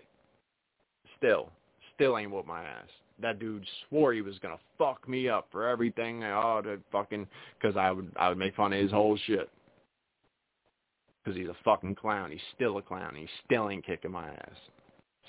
[1.17, 1.49] still,
[1.95, 2.87] still ain't whoop my ass.
[3.22, 6.24] That dude swore he was gonna fuck me up for everything.
[6.24, 7.28] Oh, to fucking,
[7.61, 9.49] cause I would, I would make fun of his whole shit.
[11.26, 12.32] Cause he's a fucking clown.
[12.32, 13.16] He's still a clown.
[13.16, 14.57] He still ain't kicking my ass.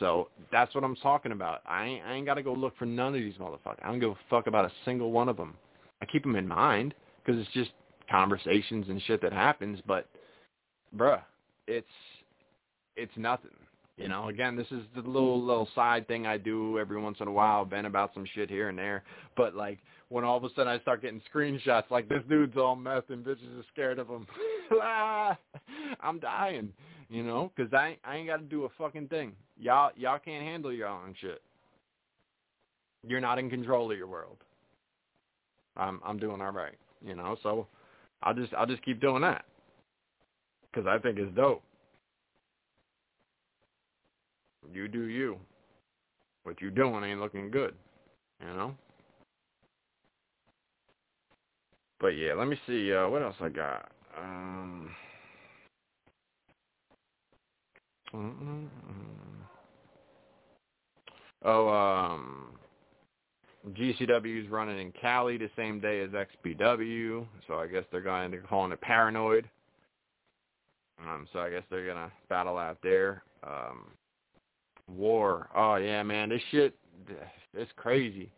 [0.00, 1.62] So that's what I'm talking about.
[1.66, 3.78] I ain't, I ain't got to go look for none of these motherfuckers.
[3.82, 5.54] I don't give a fuck about a single one of them.
[6.02, 7.70] I keep them in mind because it's just
[8.10, 9.80] conversations and shit that happens.
[9.86, 10.08] But,
[10.96, 11.22] bruh,
[11.68, 11.86] it's
[12.96, 13.50] it's nothing.
[13.96, 17.28] You know, again, this is the little little side thing I do every once in
[17.28, 19.04] a while, vent about some shit here and there.
[19.36, 19.78] But like
[20.08, 23.24] when all of a sudden I start getting screenshots like this dude's all messed and
[23.24, 24.26] bitches are scared of him,
[24.82, 25.38] ah,
[26.00, 26.72] I'm dying.
[27.08, 29.32] You know, because I I ain't got to do a fucking thing.
[29.56, 31.40] Y'all y'all can't handle your own shit.
[33.06, 34.38] You're not in control of your world.
[35.76, 36.76] I'm I'm doing all right.
[37.04, 37.68] You know, so
[38.24, 39.44] I'll just I'll just keep doing that
[40.72, 41.62] because I think it's dope.
[44.72, 45.38] You do you.
[46.44, 47.74] What you doing ain't looking good.
[48.40, 48.74] You know.
[52.00, 52.92] But yeah, let me see.
[52.92, 53.90] Uh, what else I got?
[54.18, 54.90] Um,
[61.44, 62.58] Oh, um,
[63.66, 68.38] is running in Cali the same day as XPW, so I guess they're going to
[68.38, 69.48] calling it Paranoid.
[71.00, 73.24] Um, so I guess they're gonna battle out there.
[73.42, 73.86] Um,
[74.88, 75.48] war.
[75.54, 76.74] Oh yeah, man, this shit,
[77.54, 78.30] it's crazy.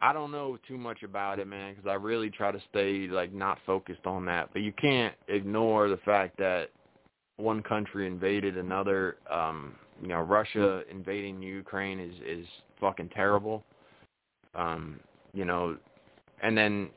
[0.00, 3.32] I don't know too much about it, man, because I really try to stay like
[3.32, 4.50] not focused on that.
[4.52, 6.70] But you can't ignore the fact that
[7.36, 9.16] one country invaded another.
[9.30, 12.46] Um, you know, Russia invading Ukraine is is
[12.80, 13.64] fucking terrible.
[14.54, 14.98] Um,
[15.32, 15.76] you know,
[16.42, 16.90] and then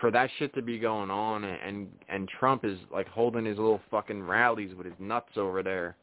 [0.00, 3.58] for that shit to be going on and, and and Trump is like holding his
[3.58, 5.96] little fucking rallies with his nuts over there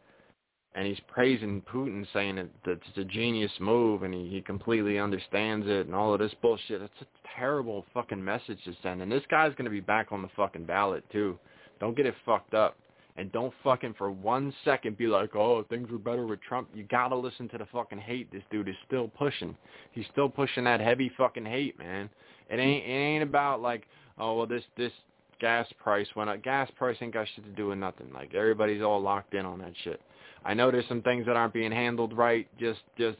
[0.78, 5.66] and he's praising Putin saying that, it's a genius move and he, he completely understands
[5.68, 6.84] it and all of this bullshit.
[6.84, 7.06] It's a
[7.36, 9.02] terrible fucking message to send.
[9.02, 11.40] And this guy's gonna be back on the fucking ballot too.
[11.80, 12.78] Don't get it fucked up
[13.18, 16.70] and don't fucking for one second be like, oh, things were better with Trump.
[16.76, 19.58] You gotta listen to the fucking hate this dude is still pushing.
[19.94, 22.08] He's still pushing that heavy fucking hate, man.
[22.52, 23.88] It ain't it ain't about like,
[24.20, 24.92] oh well this this
[25.40, 26.44] gas price went up.
[26.44, 28.14] Gas price ain't got shit to do with nothing.
[28.14, 30.00] Like everybody's all locked in on that shit.
[30.48, 32.48] I know there's some things that aren't being handled right.
[32.58, 33.18] Just just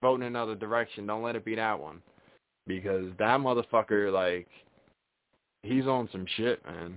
[0.00, 1.04] vote in another direction.
[1.04, 2.00] Don't let it be that one.
[2.66, 4.46] Because that motherfucker like
[5.64, 6.96] he's on some shit, man.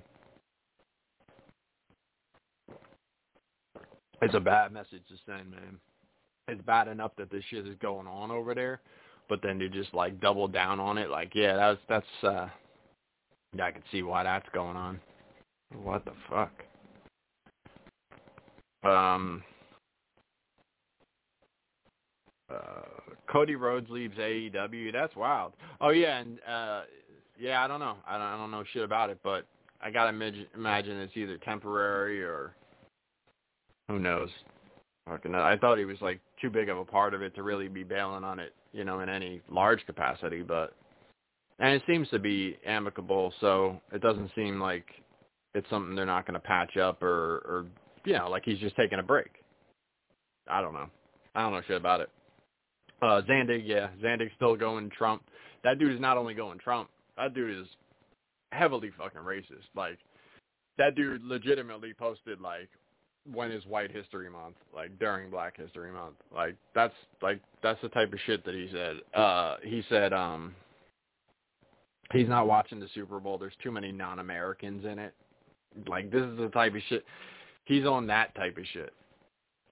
[4.21, 5.79] It's a bad message to send, man.
[6.47, 8.79] It's bad enough that this shit is going on over there,
[9.27, 12.47] but then to just like double down on it, like yeah, that's that's uh,
[13.55, 14.99] yeah, I can see why that's going on.
[15.81, 16.51] What the fuck?
[18.87, 19.41] Um,
[22.42, 22.42] uh,
[23.27, 24.91] Cody Rhodes leaves AEW.
[24.91, 25.53] That's wild.
[25.81, 26.81] Oh yeah, and uh,
[27.39, 27.97] yeah, I don't know.
[28.07, 29.45] I don't, I don't know shit about it, but
[29.81, 32.53] I gotta imagine, imagine it's either temporary or
[33.87, 34.29] who knows.
[35.09, 37.67] Fucking, I thought he was like too big of a part of it to really
[37.67, 40.41] be bailing on it, you know, in any large capacity.
[40.41, 40.73] But
[41.59, 44.85] and it seems to be amicable, so it doesn't seem like
[45.53, 47.65] it's something they're not going to patch up or, or
[48.05, 49.43] you know, like he's just taking a break.
[50.47, 50.87] I don't know.
[51.35, 52.09] I don't know shit about it.
[53.03, 55.23] Uh, Zandig, yeah, Zandig's still going Trump.
[55.65, 56.89] That dude is not only going Trump.
[57.17, 57.67] That dude is
[58.53, 59.67] heavily fucking racist.
[59.75, 59.99] Like
[60.77, 62.69] that dude legitimately posted like
[63.29, 66.15] when is White History Month, like during Black History Month.
[66.33, 68.97] Like that's like that's the type of shit that he said.
[69.13, 70.55] Uh he said um
[72.13, 73.37] he's not watching the Super Bowl.
[73.37, 75.13] There's too many non-Americans in it.
[75.87, 77.03] Like this is the type of shit
[77.65, 78.93] he's on that type of shit.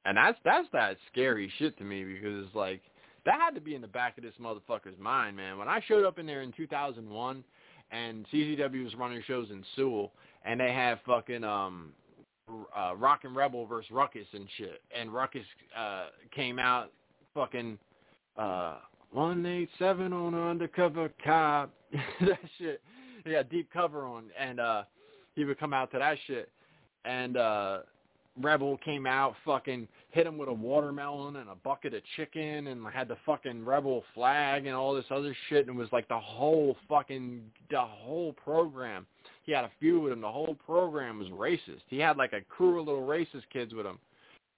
[0.04, 2.82] And that's that's that scary shit to me because it's like
[3.26, 5.58] that had to be in the back of this motherfucker's mind, man.
[5.58, 7.44] When I showed up in there in 2001
[7.92, 10.12] and CZW was running shows in Sewell
[10.46, 11.94] and they had fucking um
[12.76, 15.46] uh Rockin' Rebel versus Ruckus and shit and Ruckus
[15.78, 16.92] uh came out
[17.34, 17.78] fucking
[18.38, 18.78] uh
[19.12, 21.72] 187 on undercover cop
[22.22, 22.82] that shit
[23.26, 24.84] had deep cover on and uh
[25.36, 26.50] he would come out to that shit
[27.06, 27.80] and uh
[28.40, 32.86] Rebel came out, fucking hit him with a watermelon and a bucket of chicken, and
[32.88, 36.20] had the fucking Rebel flag and all this other shit, and it was like the
[36.20, 39.06] whole fucking the whole program.
[39.44, 40.22] He had a few with him.
[40.22, 41.82] The whole program was racist.
[41.88, 44.00] He had like a crew of little racist kids with him,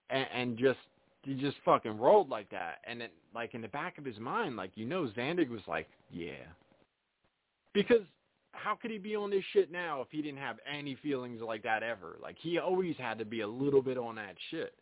[0.09, 0.79] and, and just
[1.23, 2.79] he just fucking rolled like that.
[2.85, 5.87] And it, like in the back of his mind, like you know, Zandig was like,
[6.11, 6.45] yeah,
[7.73, 8.01] because
[8.53, 11.63] how could he be on this shit now if he didn't have any feelings like
[11.63, 12.17] that ever?
[12.21, 14.73] Like he always had to be a little bit on that shit.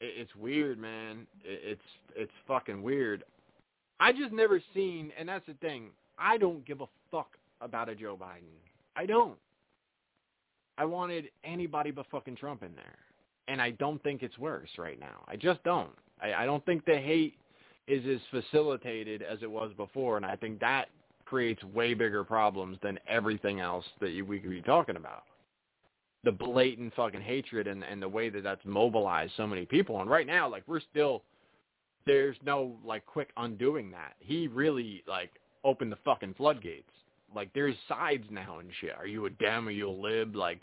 [0.00, 1.26] It, it's weird, man.
[1.44, 1.80] It, it's
[2.16, 3.24] it's fucking weird.
[4.00, 5.90] I just never seen, and that's the thing.
[6.18, 8.56] I don't give a fuck about a Joe Biden.
[8.96, 9.38] I don't.
[10.78, 12.98] I wanted anybody but fucking Trump in there,
[13.48, 15.24] and I don't think it's worse right now.
[15.28, 15.90] I just don't.
[16.22, 17.34] I, I don't think the hate
[17.86, 20.88] is as facilitated as it was before, and I think that
[21.30, 25.22] creates way bigger problems than everything else that you, we could be talking about.
[26.24, 30.00] The blatant fucking hatred and, and the way that that's mobilized so many people.
[30.00, 31.22] And right now, like, we're still,
[32.04, 34.14] there's no, like, quick undoing that.
[34.18, 35.30] He really, like,
[35.62, 36.90] opened the fucking floodgates.
[37.32, 38.96] Like, there's sides now and shit.
[38.98, 39.68] Are you a Dem?
[39.68, 40.34] Are you a Lib?
[40.34, 40.62] Like,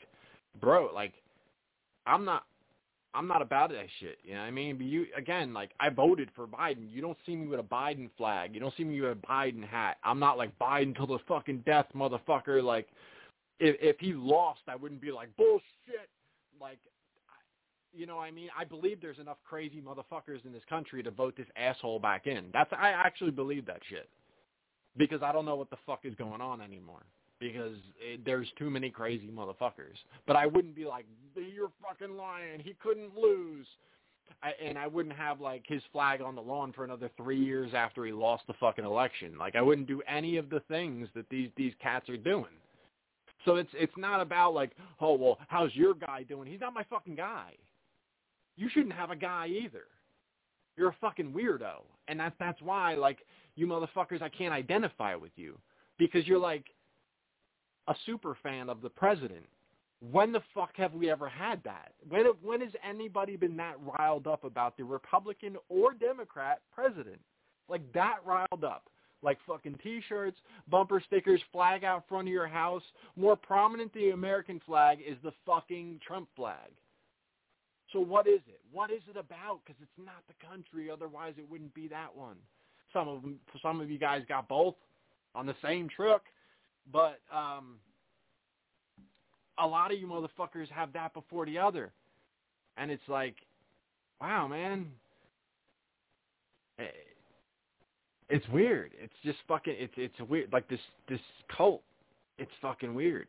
[0.60, 1.14] bro, like,
[2.06, 2.44] I'm not,
[3.18, 4.20] I'm not about that shit.
[4.24, 4.78] You know what I mean?
[4.78, 6.92] But you again, like I voted for Biden.
[6.92, 8.54] You don't see me with a Biden flag.
[8.54, 9.98] You don't see me with a Biden hat.
[10.04, 12.64] I'm not like Biden till the fucking death, motherfucker.
[12.64, 12.88] Like
[13.60, 16.10] if if he lost, I wouldn't be like bullshit.
[16.62, 16.78] Like
[17.92, 18.50] you know what I mean?
[18.58, 22.46] I believe there's enough crazy motherfuckers in this country to vote this asshole back in.
[22.54, 24.10] That's I actually believe that shit.
[24.96, 27.04] Because I don't know what the fuck is going on anymore
[27.40, 29.98] because it, there's too many crazy motherfuckers.
[30.26, 32.60] But I wouldn't be like, you're fucking lying.
[32.60, 33.68] He couldn't lose.
[34.44, 37.72] I, and I wouldn't have like his flag on the lawn for another three years
[37.74, 39.38] after he lost the fucking election.
[39.38, 42.46] Like I wouldn't do any of the things that these these cats are doing.
[43.46, 46.52] So it's it's not about like, oh well, how's your guy doing?
[46.52, 47.54] He's not my fucking guy.
[48.58, 49.86] You shouldn't have a guy either.
[50.76, 53.20] You're a fucking weirdo, and that's that's why like
[53.56, 55.58] you motherfuckers, I can't identify with you
[55.98, 56.66] because you're like
[57.88, 59.46] a super fan of the president.
[60.12, 61.94] When the fuck have we ever had that?
[62.08, 67.20] When when has anybody been that riled up about the Republican or Democrat president?
[67.68, 68.90] Like that riled up.
[69.24, 70.38] Like fucking t-shirts,
[70.70, 72.84] bumper stickers, flag out front of your house.
[73.16, 76.70] More prominent than the American flag is the fucking Trump flag.
[77.92, 78.60] So what is it?
[78.72, 79.62] What is it about?
[79.66, 80.92] Because it's not the country.
[80.92, 82.36] Otherwise, it wouldn't be that one.
[82.94, 84.76] Some of them, some of you guys got both
[85.34, 86.24] on the same truck.
[86.92, 87.76] But um,
[89.60, 91.92] a lot of you motherfuckers have that before the other.
[92.78, 93.36] And it's like,
[94.22, 94.88] wow, man.
[96.80, 96.86] Eh,
[98.30, 98.92] it's weird.
[99.00, 101.20] It's just fucking it's it's weird like this this
[101.56, 101.82] cult.
[102.38, 103.28] It's fucking weird.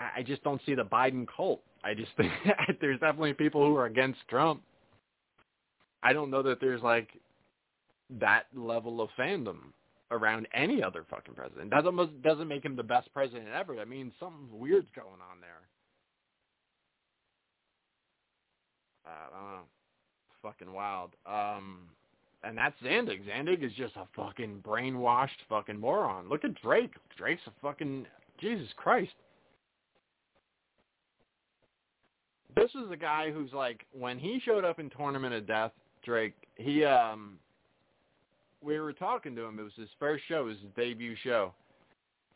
[0.00, 1.60] I, I just don't see the Biden cult.
[1.84, 2.32] I just think
[2.80, 4.62] there's definitely people who are against Trump.
[6.02, 7.08] I don't know that there's like
[8.20, 9.58] that level of fandom
[10.10, 11.70] around any other fucking president.
[11.70, 13.78] That almost doesn't make him the best president ever.
[13.78, 15.60] I mean, something weird's going on there.
[19.06, 19.62] I don't know.
[20.42, 21.10] Fucking wild.
[21.26, 21.88] Um,
[22.42, 23.26] and that's Zandig.
[23.26, 26.28] Zandig is just a fucking brainwashed fucking moron.
[26.28, 26.92] Look at Drake.
[27.16, 28.06] Drake's a fucking
[28.40, 29.12] Jesus Christ.
[32.54, 35.72] This is a guy who's like when he showed up in Tournament of Death,
[36.04, 37.38] Drake, he um
[38.62, 39.58] we were talking to him.
[39.58, 41.52] It was his first show, his debut show.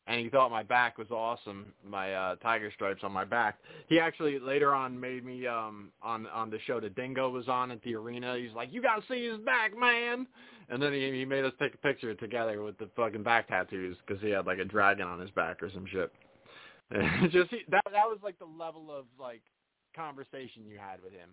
[0.08, 3.58] And he thought my back was awesome, my uh tiger stripes on my back.
[3.88, 7.70] He actually later on made me um on on the show the Dingo was on
[7.70, 8.36] at the arena.
[8.36, 10.26] He's like, "You got to see his back, man."
[10.70, 13.96] And then he he made us take a picture together with the fucking back tattoos
[14.08, 16.12] cuz he had like a dragon on his back or some shit.
[17.30, 19.42] Just he, that that was like the level of like
[19.94, 21.30] conversation you had with him.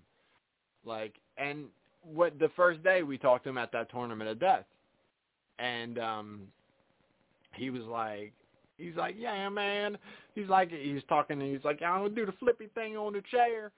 [0.86, 1.70] Like and
[2.04, 4.66] what the first day we talked to him at that tournament of death.
[5.60, 6.42] And um
[7.54, 8.34] he was like
[8.78, 9.98] he's like, Yeah man
[10.40, 13.22] he's like he's talking and he's like, I'm gonna do the flippy thing on the
[13.30, 13.72] chair.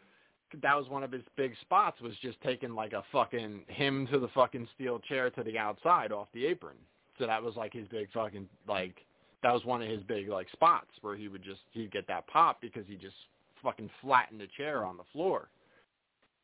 [0.61, 4.19] That was one of his big spots was just taking like a fucking him to
[4.19, 6.75] the fucking steel chair to the outside off the apron.
[7.17, 8.95] So that was like his big fucking like
[9.43, 12.27] that was one of his big like spots where he would just he'd get that
[12.27, 13.15] pop because he just
[13.63, 15.49] fucking flattened the chair on the floor.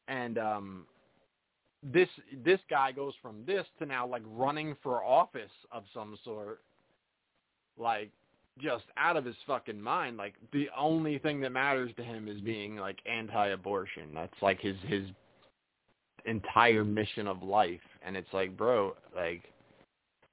[0.07, 0.85] And um
[1.83, 2.09] this
[2.43, 6.61] this guy goes from this to now like running for office of some sort
[7.77, 8.09] like
[8.59, 10.17] just out of his fucking mind.
[10.17, 14.09] Like the only thing that matters to him is being like anti-abortion.
[14.13, 15.03] That's like his his
[16.25, 17.79] entire mission of life.
[18.05, 19.43] And it's like bro like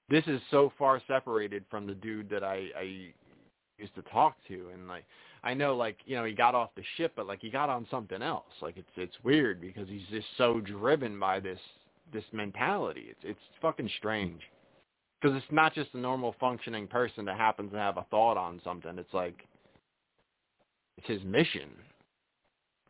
[0.09, 3.13] this is so far separated from the dude that I I
[3.79, 4.71] used to talk to.
[4.73, 5.05] And like
[5.45, 7.87] I know like you know he got off the ship, but like he got on
[7.91, 8.47] something else.
[8.63, 11.61] Like it's it's weird because he's just so driven by this
[12.13, 13.07] this mentality.
[13.11, 14.41] It's it's fucking strange
[15.21, 18.59] because it's not just a normal functioning person that happens to have a thought on
[18.65, 18.99] something.
[18.99, 19.47] It's like
[20.97, 21.69] it's his mission.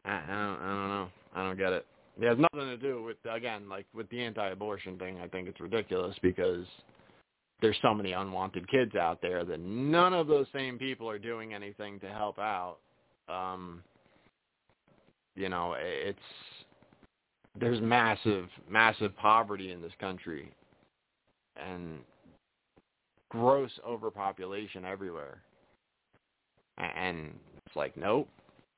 [0.04, 1.08] I, I don't I don't know.
[1.34, 1.86] I don't get it.
[2.20, 5.18] It has nothing to do with again like with the anti-abortion thing.
[5.18, 6.66] I think it's ridiculous because
[7.64, 11.54] there's so many unwanted kids out there that none of those same people are doing
[11.54, 12.76] anything to help out.
[13.26, 13.82] Um,
[15.34, 16.18] you know, it's
[17.58, 20.52] there's massive, massive poverty in this country,
[21.56, 22.00] and
[23.30, 25.38] gross overpopulation everywhere.
[26.76, 27.30] And
[27.64, 28.28] it's like, nope,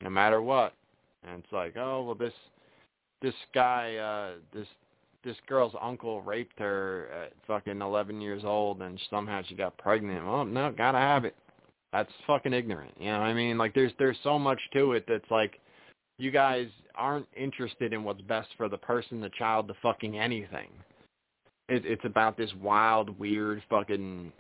[0.01, 0.75] no matter what.
[1.27, 2.35] And it's like, oh well, this
[3.21, 4.69] this guy, uh, this
[5.27, 10.25] this girl's uncle raped her at fucking 11 years old and somehow she got pregnant.
[10.25, 11.35] Well, no, gotta have it.
[11.93, 12.95] That's fucking ignorant.
[12.99, 13.59] You know what I mean?
[13.59, 15.59] Like there's there's so much to it that's like
[16.19, 20.69] you guys aren't interested in what's best for the person, the child, the fucking anything.
[21.69, 24.33] It, it's about this wild, weird fucking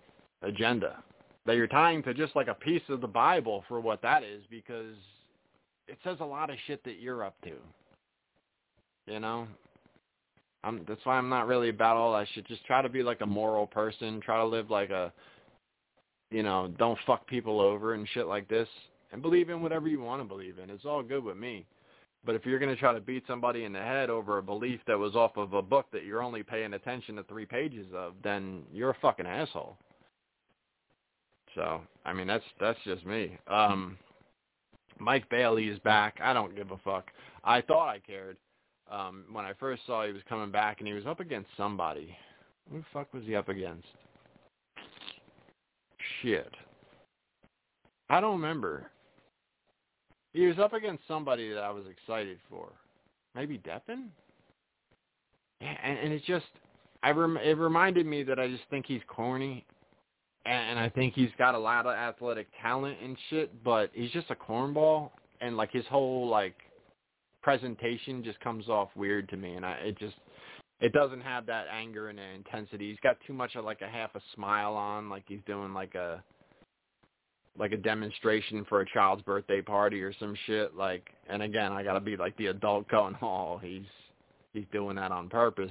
[0.42, 1.02] agenda
[1.46, 4.42] that you're tying to just like a piece of the Bible for what that is
[4.50, 4.94] because
[5.88, 7.52] it says a lot of shit that you're up to.
[9.06, 9.46] You know,
[10.66, 12.46] I'm that's why I'm not really about all that shit.
[12.48, 14.20] Just try to be like a moral person.
[14.20, 15.12] Try to live like a
[16.30, 18.68] you know, don't fuck people over and shit like this.
[19.12, 20.70] And believe in whatever you want to believe in.
[20.70, 21.64] It's all good with me.
[22.24, 24.80] But if you're going to try to beat somebody in the head over a belief
[24.88, 28.14] that was off of a book that you're only paying attention to three pages of,
[28.24, 29.76] then you're a fucking asshole.
[31.54, 33.38] So, I mean, that's that's just me.
[33.46, 33.96] Um
[34.98, 36.18] Mike Bailey is back.
[36.22, 37.10] I don't give a fuck.
[37.44, 38.38] I thought I cared
[38.90, 42.16] um, when I first saw he was coming back and he was up against somebody.
[42.70, 43.86] Who the fuck was he up against?
[46.22, 46.52] Shit.
[48.08, 48.90] I don't remember.
[50.32, 52.70] He was up against somebody that I was excited for.
[53.34, 54.08] Maybe Deppen?
[55.60, 56.46] Yeah, and, and it just,
[57.02, 59.64] I rem- it reminded me that I just think he's corny,
[60.44, 64.10] and, and I think he's got a lot of athletic talent and shit, but he's
[64.10, 65.10] just a cornball,
[65.40, 66.56] and like his whole like
[67.46, 70.16] presentation just comes off weird to me, and I it just
[70.80, 72.90] it doesn't have that anger and intensity.
[72.90, 75.94] He's got too much of like a half a smile on, like he's doing like
[75.94, 76.20] a
[77.56, 80.74] like a demonstration for a child's birthday party or some shit.
[80.74, 83.86] Like, and again, I gotta be like the adult going, oh, he's
[84.52, 85.70] he's doing that on purpose.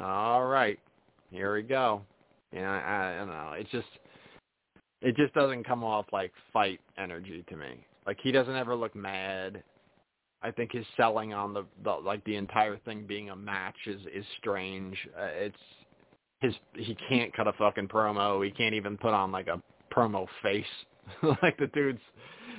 [0.00, 0.78] All right,
[1.30, 2.00] here we go.
[2.54, 3.52] Yeah, I, I don't know.
[3.52, 3.88] It just
[5.02, 7.84] it just doesn't come off like fight energy to me.
[8.06, 9.62] Like he doesn't ever look mad.
[10.46, 14.00] I think his selling on the, the like the entire thing being a match is
[14.14, 14.96] is strange.
[15.18, 15.56] Uh, it's
[16.40, 18.44] his he can't cut a fucking promo.
[18.44, 19.60] He can't even put on like a
[19.92, 20.64] promo face.
[21.42, 22.00] like the dude's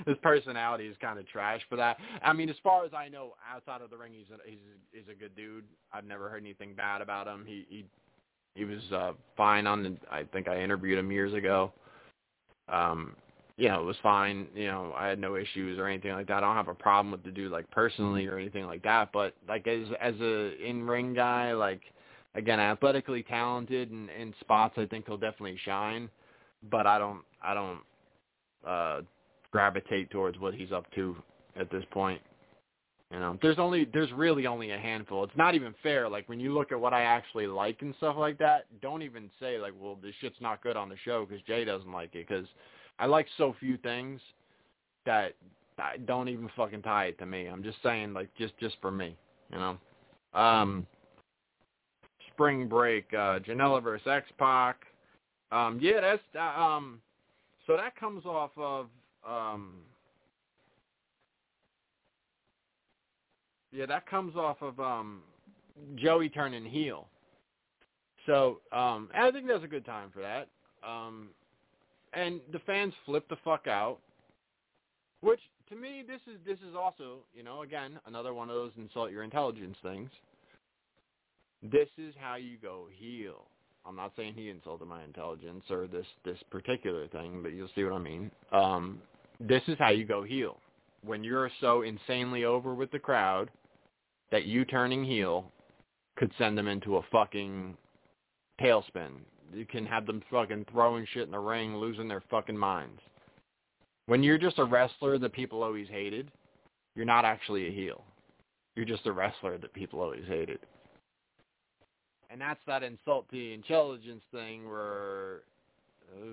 [0.06, 1.98] his personality is kind of trash for that.
[2.22, 4.60] I mean, as far as I know, outside of the ring, he's a, he's
[4.92, 5.64] he's a good dude.
[5.94, 7.46] I've never heard anything bad about him.
[7.48, 7.86] He he
[8.54, 9.96] he was uh fine on the.
[10.12, 11.72] I think I interviewed him years ago.
[12.68, 13.16] Um,
[13.58, 14.48] you know, it was fine.
[14.54, 16.38] You know, I had no issues or anything like that.
[16.38, 19.10] I don't have a problem with the dude like personally or anything like that.
[19.12, 21.82] But like as as a in ring guy, like
[22.36, 26.08] again, athletically talented and in spots, I think he'll definitely shine.
[26.70, 27.80] But I don't I don't
[28.66, 29.02] uh
[29.52, 31.16] gravitate towards what he's up to
[31.60, 32.22] at this point.
[33.12, 35.24] You know, there's only there's really only a handful.
[35.24, 36.08] It's not even fair.
[36.08, 39.32] Like when you look at what I actually like and stuff like that, don't even
[39.40, 42.28] say like, well, this shit's not good on the show because Jay doesn't like it.
[42.28, 42.46] Because
[43.00, 44.20] I like so few things
[45.06, 45.34] that
[45.78, 47.46] I don't even fucking tie it to me.
[47.48, 49.16] I'm just saying like just just for me,
[49.52, 49.78] you know.
[50.34, 50.86] Um,
[52.34, 54.86] Spring Break, uh, Janela versus X Pac.
[55.52, 57.00] Um, yeah, that's uh, um,
[57.66, 58.88] so that comes off of
[59.28, 59.74] um
[63.72, 65.22] Yeah, that comes off of um
[65.96, 67.08] Joey turning heel.
[68.26, 70.48] So, um I think that's a good time for that.
[70.88, 71.30] Um
[72.14, 74.00] and the fans flip the fuck out.
[75.22, 75.40] Which
[75.70, 79.12] to me this is this is also, you know, again, another one of those insult
[79.12, 80.10] your intelligence things.
[81.64, 83.46] This is how you go heel.
[83.86, 87.84] I'm not saying he insulted my intelligence or this this particular thing, but you'll see
[87.84, 88.32] what I mean.
[88.52, 89.02] Um
[89.40, 90.58] this is how you go heel.
[91.04, 93.50] When you're so insanely over with the crowd
[94.32, 95.52] that you turning heel
[96.18, 97.78] could send them into a fucking
[98.60, 99.12] tailspin.
[99.54, 103.02] You can have them fucking throwing shit in the ring, losing their fucking minds.
[104.08, 106.32] When you're just a wrestler that people always hated,
[106.96, 108.04] you're not actually a heel.
[108.76, 110.60] You're just a wrestler that people always hated.
[112.30, 115.42] And that's that insult to intelligence thing where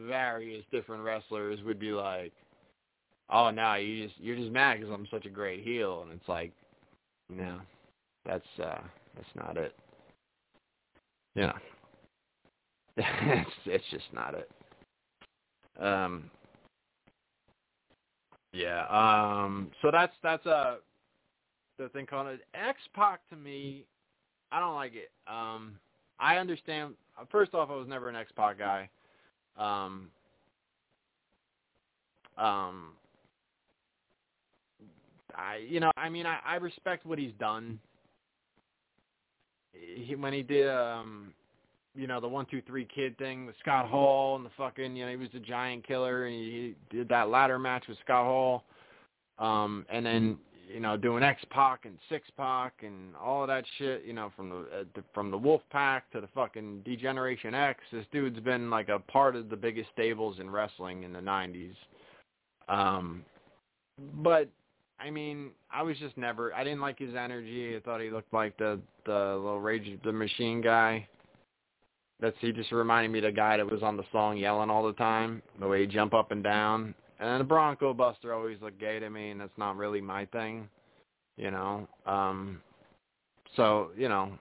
[0.06, 2.32] various different wrestlers would be like,
[3.30, 6.28] "Oh no, you just you're just mad because I'm such a great heel," and it's
[6.28, 6.52] like,
[7.28, 7.60] no,
[8.24, 8.80] that's uh
[9.14, 9.74] that's not it.
[11.34, 11.52] Know.
[12.96, 14.50] it's it's just not it.
[15.82, 16.30] Um
[18.52, 20.76] yeah, um so that's that's uh
[21.78, 23.84] the thing called it X Pac to me,
[24.52, 25.10] I don't like it.
[25.26, 25.78] Um
[26.20, 26.94] I understand
[27.32, 28.88] first off I was never an X Pac guy.
[29.56, 30.10] Um
[32.38, 32.92] um
[35.34, 37.80] I you know, I mean I, I respect what he's done
[39.72, 41.32] he when he did um
[41.94, 45.04] you know the one two three kid thing with Scott Hall and the fucking you
[45.04, 48.64] know he was the giant killer and he, did that ladder match with Scott Hall
[49.38, 50.38] um and then
[50.72, 54.32] you know doing X Pac and Syxx Pac and all of that shit you know
[54.36, 58.88] from the, uh, from the Wolfpac to the fucking D-Generation X this dude's been like
[58.88, 61.74] a part of the biggest stables in wrestling in the 90s
[62.68, 63.24] um
[64.22, 64.48] but
[65.00, 66.54] I mean, I was just never.
[66.54, 67.76] I didn't like his energy.
[67.76, 71.06] I thought he looked like the the little Rage the Machine guy.
[72.20, 74.86] That's he just reminded me of the guy that was on the song yelling all
[74.86, 76.94] the time, the way he jump up and down.
[77.20, 80.68] And the Bronco Buster always looked gay to me, and that's not really my thing,
[81.36, 81.88] you know.
[82.06, 82.60] Um
[83.56, 84.38] So you know,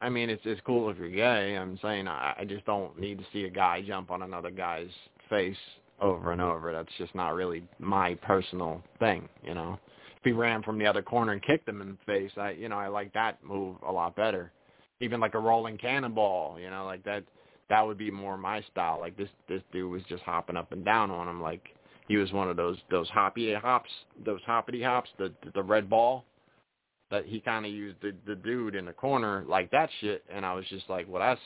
[0.00, 1.56] I mean, it's it's cool if you're gay.
[1.56, 4.88] I'm saying I, I just don't need to see a guy jump on another guy's
[5.28, 5.56] face
[6.00, 6.72] over and over.
[6.72, 9.78] That's just not really my personal thing, you know.
[10.16, 12.68] If he ran from the other corner and kicked him in the face, I you
[12.68, 14.52] know, I like that move a lot better.
[15.00, 17.24] Even like a rolling cannonball, you know, like that
[17.68, 18.98] that would be more my style.
[19.00, 21.68] Like this this dude was just hopping up and down on him like
[22.08, 23.90] he was one of those those hoppy hops,
[24.24, 26.24] those hoppity hops, the the red ball
[27.10, 30.44] that he kind of used the the dude in the corner like that shit and
[30.44, 31.40] I was just like, well that's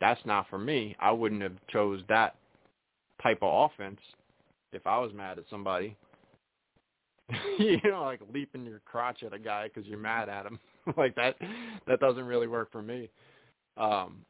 [0.00, 0.96] that's not for me.
[0.98, 2.36] I wouldn't have chose that
[3.22, 4.00] type of offense
[4.72, 5.96] if I was mad at somebody.
[7.58, 10.58] you know, like leaping your crotch at a guy because you're mad at him.
[10.96, 11.36] like that,
[11.86, 13.10] that doesn't really work for me.
[13.76, 14.24] Um,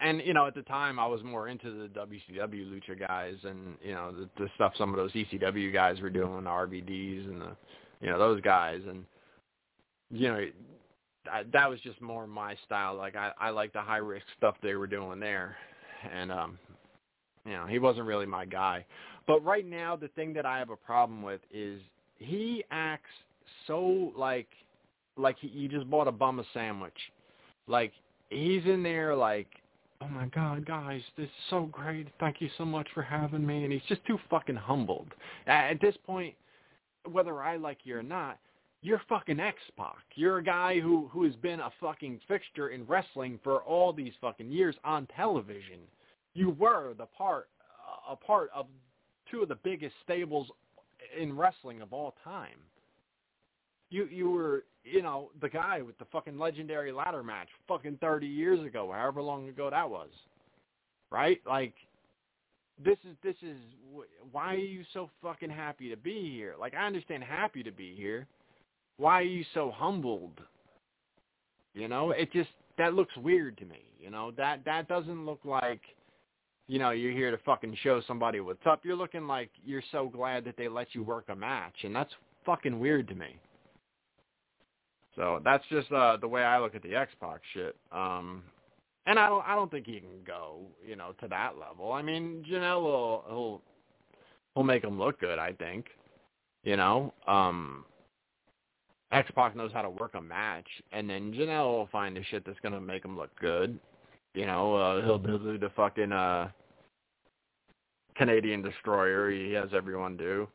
[0.00, 3.74] and you know, at the time, I was more into the WCW lucha guys, and
[3.82, 7.40] you know, the, the stuff some of those ECW guys were doing, the RVDs and
[7.40, 7.56] the,
[8.00, 9.04] you know, those guys, and
[10.10, 10.46] you know,
[11.30, 12.94] I, that was just more my style.
[12.94, 15.56] Like I, I like the high risk stuff they were doing there,
[16.12, 16.58] and um,
[17.44, 18.84] you know, he wasn't really my guy.
[19.26, 21.80] But right now, the thing that I have a problem with is
[22.18, 23.10] he acts
[23.66, 24.48] so like
[25.18, 26.96] like he, he just bought a bum a sandwich.
[27.66, 27.92] Like
[28.30, 29.48] he's in there like,
[30.00, 32.08] oh my god, guys, this is so great.
[32.20, 33.64] Thank you so much for having me.
[33.64, 35.08] And he's just too fucking humbled.
[35.46, 36.34] At this point,
[37.10, 38.38] whether I like you or not,
[38.80, 39.96] you're fucking X-Pac.
[40.14, 44.12] You're a guy who who has been a fucking fixture in wrestling for all these
[44.20, 45.80] fucking years on television
[46.38, 47.48] you were the part
[48.08, 48.66] a part of
[49.30, 50.48] two of the biggest stables
[51.18, 52.58] in wrestling of all time.
[53.90, 58.26] You you were you know the guy with the fucking legendary ladder match fucking 30
[58.26, 60.10] years ago, however long ago that was.
[61.10, 61.40] Right?
[61.46, 61.74] Like
[62.84, 63.56] this is this is
[64.30, 66.54] why are you so fucking happy to be here?
[66.58, 68.26] Like I understand happy to be here.
[68.98, 70.40] Why are you so humbled?
[71.74, 73.82] You know, it just that looks weird to me.
[73.98, 75.80] You know, that that doesn't look like
[76.68, 78.84] you know, you're here to fucking show somebody what's up.
[78.84, 82.12] You're looking like you're so glad that they let you work a match, and that's
[82.44, 83.36] fucking weird to me.
[85.18, 87.76] So that's just uh the way I look at the X Pac shit.
[87.90, 88.44] Um
[89.04, 91.92] and I don't I don't think he can go, you know, to that level.
[91.92, 93.62] I mean, Janela will he'll
[94.54, 95.86] he'll make him look good, I think.
[96.62, 97.84] You know, um
[99.10, 102.44] X Pac knows how to work a match, and then Janela will find the shit
[102.46, 103.78] that's gonna make him look good.
[104.34, 106.50] You know, uh, he'll do the fucking uh
[108.14, 110.46] Canadian destroyer he has everyone do,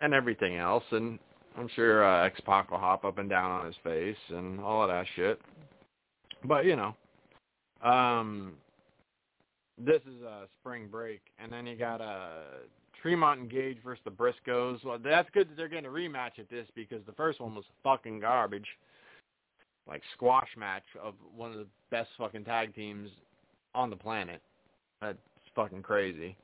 [0.00, 1.18] and everything else, and
[1.56, 4.82] I'm sure uh, X Pac will hop up and down on his face and all
[4.82, 5.40] of that shit.
[6.44, 6.94] But you know,
[7.88, 8.54] um,
[9.78, 12.42] this is a spring break, and then you got uh,
[13.00, 14.84] Tremont and Gage versus the Briscoes.
[14.84, 17.64] Well, that's good that they're getting a rematch at this because the first one was
[17.82, 18.66] fucking garbage,
[19.86, 23.10] like squash match of one of the best fucking tag teams
[23.74, 24.40] on the planet.
[25.00, 25.18] That's
[25.54, 26.36] fucking crazy.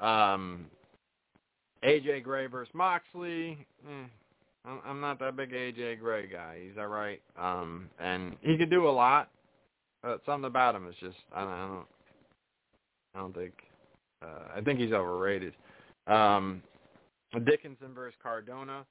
[0.00, 0.66] Um,
[1.84, 3.58] AJ Gray versus Moxley.
[3.88, 4.06] Eh,
[4.84, 6.58] I'm not that big AJ Gray guy.
[6.62, 9.30] He's all right, um, and he could do a lot.
[10.02, 11.86] But something about him is just I don't I don't,
[13.14, 13.52] I don't think
[14.22, 15.52] uh, I think he's overrated.
[16.06, 16.62] Um,
[17.44, 18.84] Dickinson versus Cardona.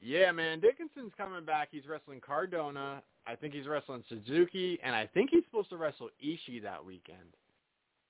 [0.00, 1.68] Yeah, man, Dickinson's coming back.
[1.70, 3.02] He's wrestling Cardona.
[3.26, 7.18] I think he's wrestling Suzuki, and I think he's supposed to wrestle Ishii that weekend.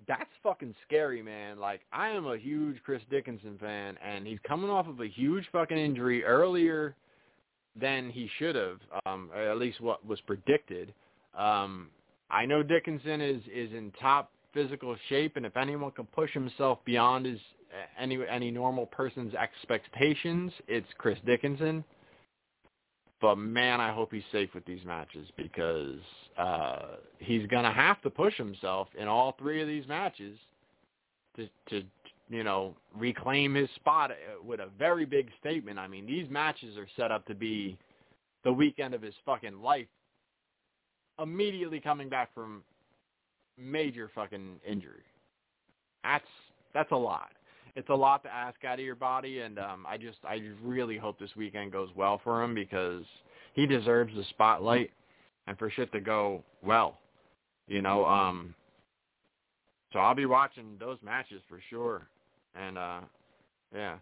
[0.07, 1.59] That's fucking scary, man.
[1.59, 5.45] Like, I am a huge Chris Dickinson fan, and he's coming off of a huge
[5.53, 6.95] fucking injury earlier
[7.75, 10.93] than he should have, um, at least what was predicted.
[11.37, 11.89] Um,
[12.31, 16.79] I know Dickinson is is in top physical shape, and if anyone can push himself
[16.85, 17.41] beyond his
[17.99, 21.85] any any normal person's expectations, it's Chris Dickinson.
[23.21, 26.01] But man, I hope he's safe with these matches because
[26.37, 30.39] uh, he's gonna have to push himself in all three of these matches
[31.37, 31.83] to to
[32.29, 34.11] you know reclaim his spot
[34.45, 35.79] with a very big statement.
[35.79, 37.79] I mean, these matches are set up to be
[38.45, 39.89] the weekend of his fucking life
[41.21, 42.63] immediately coming back from
[43.59, 45.05] major fucking injury.
[46.05, 46.25] That's
[46.75, 47.31] that's a lot.
[47.77, 50.97] It's a lot to ask out of your body, and um, I just I really
[50.97, 53.05] hope this weekend goes well for him because
[53.53, 54.91] he deserves the spotlight
[55.47, 56.99] and for shit to go well.
[57.69, 58.55] You know, um,
[59.93, 62.07] so I'll be watching those matches for sure,
[62.55, 63.01] and uh,
[63.75, 63.97] yeah.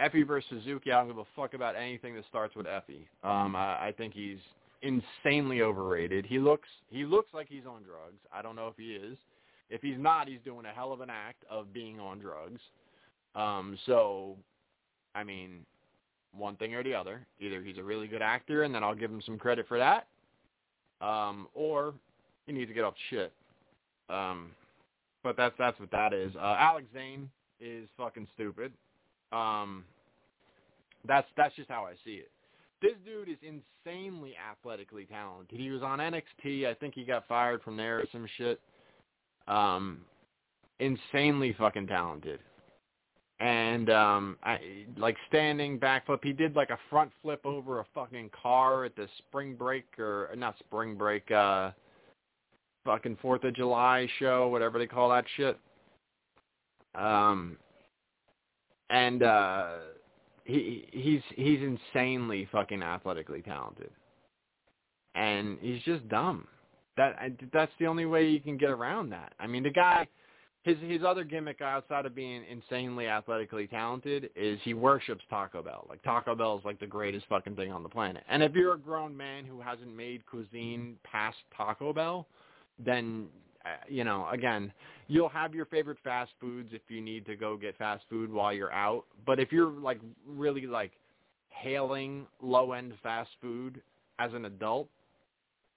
[0.00, 3.04] Effy versus Suzuki, I don't give a fuck about anything that starts with Effy.
[3.22, 4.38] Um, I, I think he's
[4.82, 6.24] insanely overrated.
[6.24, 8.18] He looks he looks like he's on drugs.
[8.32, 9.18] I don't know if he is.
[9.68, 12.60] If he's not, he's doing a hell of an act of being on drugs.
[13.34, 14.36] Um, so,
[15.14, 15.64] I mean,
[16.36, 17.26] one thing or the other.
[17.40, 20.06] Either he's a really good actor, and then I'll give him some credit for that,
[21.04, 21.94] um, or
[22.46, 23.32] he needs to get off shit.
[24.08, 24.50] Um,
[25.22, 26.34] but that's that's what that is.
[26.36, 27.28] Uh, Alex Zayne
[27.60, 28.72] is fucking stupid.
[29.32, 29.84] Um,
[31.06, 32.30] that's that's just how I see it.
[32.82, 35.58] This dude is insanely athletically talented.
[35.58, 36.66] He was on NXT.
[36.66, 38.58] I think he got fired from there or some shit.
[39.46, 40.00] Um,
[40.78, 42.40] insanely fucking talented.
[43.40, 44.58] And um, I,
[44.98, 49.08] like standing backflip, he did like a front flip over a fucking car at the
[49.18, 51.70] spring break or not spring break, uh,
[52.84, 55.58] fucking Fourth of July show, whatever they call that shit.
[56.94, 57.56] Um,
[58.90, 59.68] and uh
[60.44, 63.90] he he's he's insanely fucking athletically talented,
[65.14, 66.46] and he's just dumb.
[66.96, 69.32] That that's the only way you can get around that.
[69.38, 70.08] I mean, the guy,
[70.62, 75.86] his his other gimmick outside of being insanely athletically talented is he worships Taco Bell.
[75.88, 78.24] Like Taco Bell is like the greatest fucking thing on the planet.
[78.28, 82.26] And if you're a grown man who hasn't made cuisine past Taco Bell,
[82.78, 83.28] then
[83.64, 84.72] uh, you know, again,
[85.08, 88.52] you'll have your favorite fast foods if you need to go get fast food while
[88.52, 89.04] you're out.
[89.26, 90.92] But if you're like really like
[91.48, 93.80] hailing low end fast food
[94.18, 94.88] as an adult,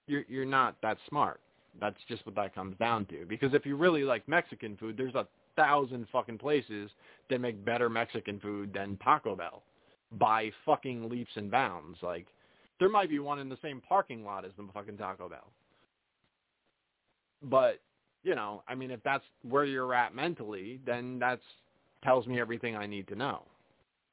[0.08, 1.40] you're you're not that smart.
[1.80, 3.26] That's just what that comes down to.
[3.28, 6.90] Because if you really like Mexican food, there's a thousand fucking places
[7.30, 9.64] that make better Mexican food than Taco Bell
[10.14, 11.98] by fucking leaps and bounds.
[12.02, 12.28] Like
[12.80, 15.52] there might be one in the same parking lot as the fucking Taco Bell.
[17.44, 17.80] But,
[18.24, 21.42] you know, I mean, if that's where you're at mentally, then that's
[22.04, 23.44] tells me everything I need to know.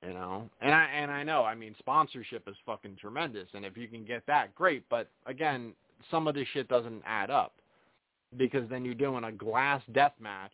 [0.06, 1.44] You know, and I and I know.
[1.44, 4.82] I mean, sponsorship is fucking tremendous, and if you can get that, great.
[4.88, 5.74] But again,
[6.10, 7.54] some of this shit doesn't add up
[8.36, 10.52] because then you're doing a glass death match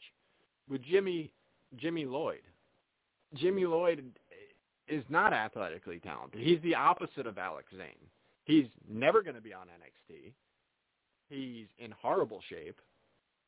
[0.69, 1.33] with Jimmy
[1.77, 2.43] Jimmy Lloyd.
[3.35, 4.05] Jimmy Lloyd
[4.89, 6.41] is not athletically talented.
[6.41, 8.09] He's the opposite of Alex Zayne.
[8.45, 10.33] He's never going to be on NXT.
[11.29, 12.81] He's in horrible shape.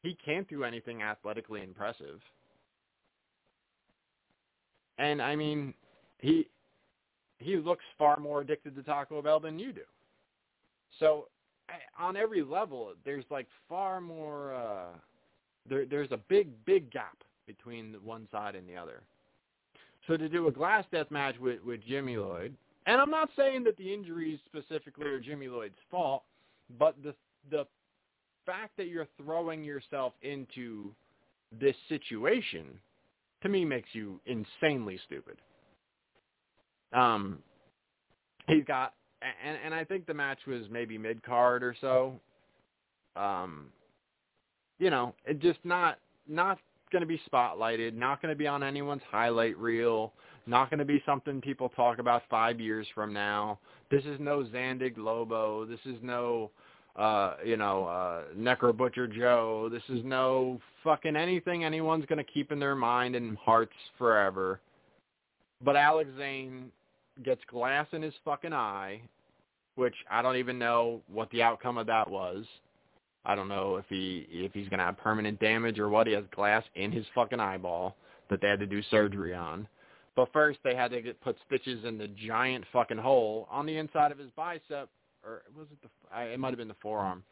[0.03, 2.20] He can't do anything athletically impressive.
[4.99, 5.75] And I mean,
[6.19, 6.49] he
[7.39, 9.83] he looks far more addicted to Taco Bell than you do.
[10.99, 11.29] So
[11.99, 14.55] on every level, there's like far more.
[14.55, 14.99] Uh,
[15.69, 19.03] there, there's a big, big gap between one side and the other.
[20.07, 22.55] So to do a glass death match with with Jimmy Lloyd,
[22.86, 26.23] and I'm not saying that the injuries specifically are Jimmy Lloyd's fault,
[26.78, 27.15] but the
[27.51, 27.66] the
[28.47, 30.95] fact that you're throwing yourself into
[31.61, 32.66] this situation
[33.43, 35.36] to me makes you insanely stupid.
[36.93, 37.39] Um,
[38.47, 42.15] he's got, and and I think the match was maybe mid card or so.
[43.16, 43.66] Um,
[44.78, 46.59] you know, it just not not
[46.90, 50.12] going to be spotlighted, not going to be on anyone's highlight reel,
[50.47, 53.59] not going to be something people talk about five years from now.
[53.90, 55.65] This is no Zandig Lobo.
[55.65, 56.51] This is no,
[56.97, 59.69] uh, you know, uh, Necro Butcher Joe.
[59.70, 64.61] This is no fucking anything anyone's going to keep in their mind and hearts forever.
[65.62, 66.70] But Alex Zayne
[67.24, 69.01] gets glass in his fucking eye,
[69.74, 72.45] which I don't even know what the outcome of that was.
[73.24, 76.07] I don't know if he if he's gonna have permanent damage or what.
[76.07, 77.97] He has glass in his fucking eyeball
[78.31, 79.69] that they had to do surgery on.
[80.16, 83.77] But first they had to get put stitches in the giant fucking hole on the
[83.77, 84.89] inside of his bicep,
[85.24, 86.32] or was it the?
[86.32, 87.23] It might have been the forearm.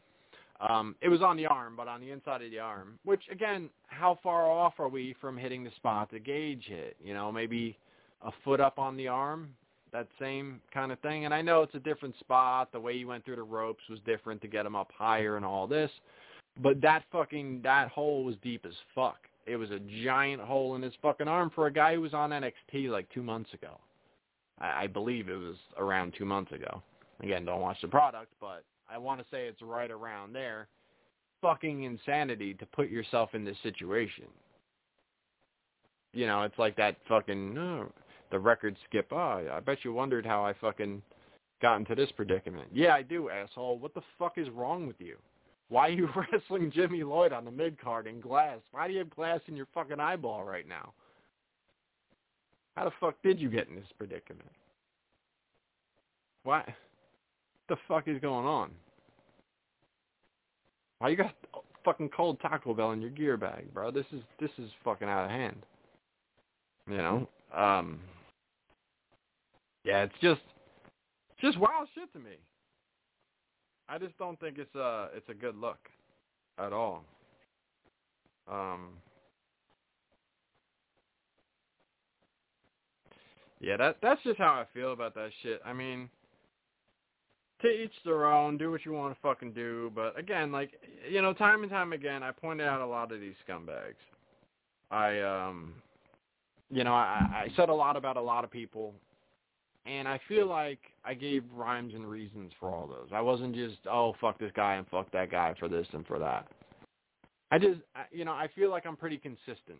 [0.59, 2.97] Um, it was on the arm, but on the inside of the arm.
[3.03, 6.95] Which again, how far off are we from hitting the spot the Gage hit?
[7.03, 7.77] You know, maybe
[8.21, 9.49] a foot up on the arm,
[9.91, 11.25] that same kind of thing.
[11.25, 12.71] And I know it's a different spot.
[12.71, 15.45] The way you went through the ropes was different to get him up higher and
[15.45, 15.91] all this.
[16.61, 19.17] But that fucking that hole was deep as fuck.
[19.45, 22.31] It was a giant hole in his fucking arm for a guy who was on
[22.31, 23.79] NXT like two months ago.
[24.59, 26.81] I, I believe it was around two months ago.
[27.21, 30.67] Again, don't watch the product, but I want to say it's right around there.
[31.41, 34.25] Fucking insanity to put yourself in this situation.
[36.13, 37.57] You know, it's like that fucking.
[37.57, 37.91] Oh,
[38.31, 39.07] the record skip.
[39.11, 41.01] Oh, I bet you wondered how I fucking
[41.61, 42.69] got into this predicament.
[42.71, 43.79] Yeah, I do, asshole.
[43.79, 45.17] What the fuck is wrong with you?
[45.69, 48.59] Why are you wrestling Jimmy Lloyd on the mid card in glass?
[48.71, 50.93] Why do you have glass in your fucking eyeball right now?
[52.75, 54.51] How the fuck did you get in this predicament?
[56.43, 56.65] What
[57.69, 58.71] the fuck is going on?
[60.99, 61.33] Why you got
[61.83, 63.91] fucking cold Taco Bell in your gear bag, bro?
[63.91, 65.57] This is this is fucking out of hand.
[66.89, 67.29] You know?
[67.55, 67.99] Um
[69.87, 70.41] yeah, it's just
[71.39, 72.35] just wild shit to me.
[73.87, 75.79] I just don't think it's a it's a good look
[76.59, 77.05] at all.
[78.51, 78.89] Um
[83.61, 85.61] Yeah, that that's just how I feel about that shit.
[85.65, 86.09] I mean,
[87.61, 90.71] to each their own, do what you want to fucking do, but again, like
[91.09, 93.95] you know, time and time again I pointed out a lot of these scumbags.
[94.91, 95.75] I um
[96.69, 98.93] you know, I, I said a lot about a lot of people
[99.87, 103.09] and I feel like I gave rhymes and reasons for all those.
[103.13, 106.19] I wasn't just, oh, fuck this guy and fuck that guy for this and for
[106.19, 106.47] that.
[107.51, 107.79] I just,
[108.11, 109.79] you know, I feel like I'm pretty consistent.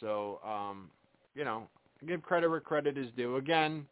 [0.00, 0.90] So, um,
[1.34, 1.66] you know,
[2.06, 3.36] give credit where credit is due.
[3.36, 3.86] Again,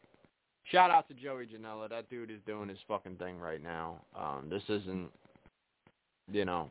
[0.64, 1.89] shout out to Joey Janela.
[1.89, 4.02] That dude is doing his fucking thing right now.
[4.14, 5.09] Um, this isn't,
[6.30, 6.68] you know,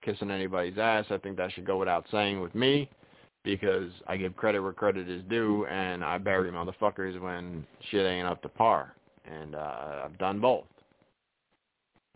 [0.00, 1.04] kissing anybody's ass.
[1.10, 2.88] I think that should go without saying with me
[3.44, 8.26] because I give credit where credit is due, and I bury motherfuckers when shit ain't
[8.26, 8.94] up to par.
[9.24, 10.64] And uh, I've done both.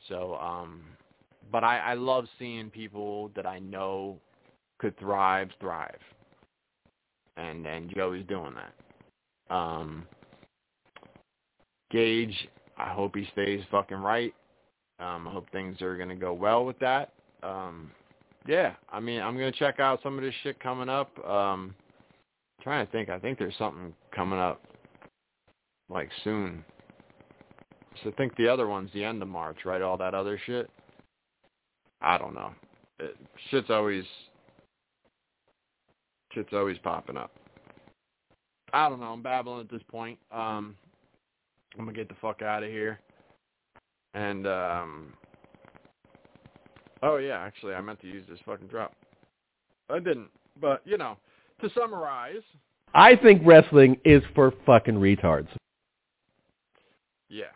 [0.08, 0.82] So, um,
[1.50, 4.18] but I, I love seeing people that I know
[4.78, 5.98] could thrive, thrive.
[7.36, 9.54] And and Joey's doing that.
[9.54, 10.06] Um,
[11.90, 14.34] Gage, I hope he stays fucking right.
[14.98, 17.12] Um, I hope things are gonna go well with that.
[17.42, 17.90] Um,
[18.46, 21.16] yeah, I mean, I'm gonna check out some of this shit coming up.
[21.24, 21.74] Um,
[22.62, 23.08] trying to think.
[23.08, 24.62] I think there's something coming up
[25.88, 26.64] like soon.
[28.02, 29.82] So I think the other one's the end of March, right?
[29.82, 30.70] All that other shit.
[32.00, 32.52] I don't know.
[32.98, 33.16] It,
[33.50, 34.04] shit's always
[36.32, 37.32] shit's always popping up.
[38.72, 39.12] I don't know.
[39.12, 40.18] I'm babbling at this point.
[40.32, 40.76] Um,
[41.78, 43.00] I'm gonna get the fuck out of here.
[44.14, 45.12] And um,
[47.02, 48.94] Oh yeah, actually, I meant to use this fucking drop.
[49.90, 50.28] I didn't,
[50.60, 51.16] but you know,
[51.60, 52.42] to summarize,
[52.94, 55.48] I think wrestling is for fucking retards.
[57.28, 57.46] Yeah,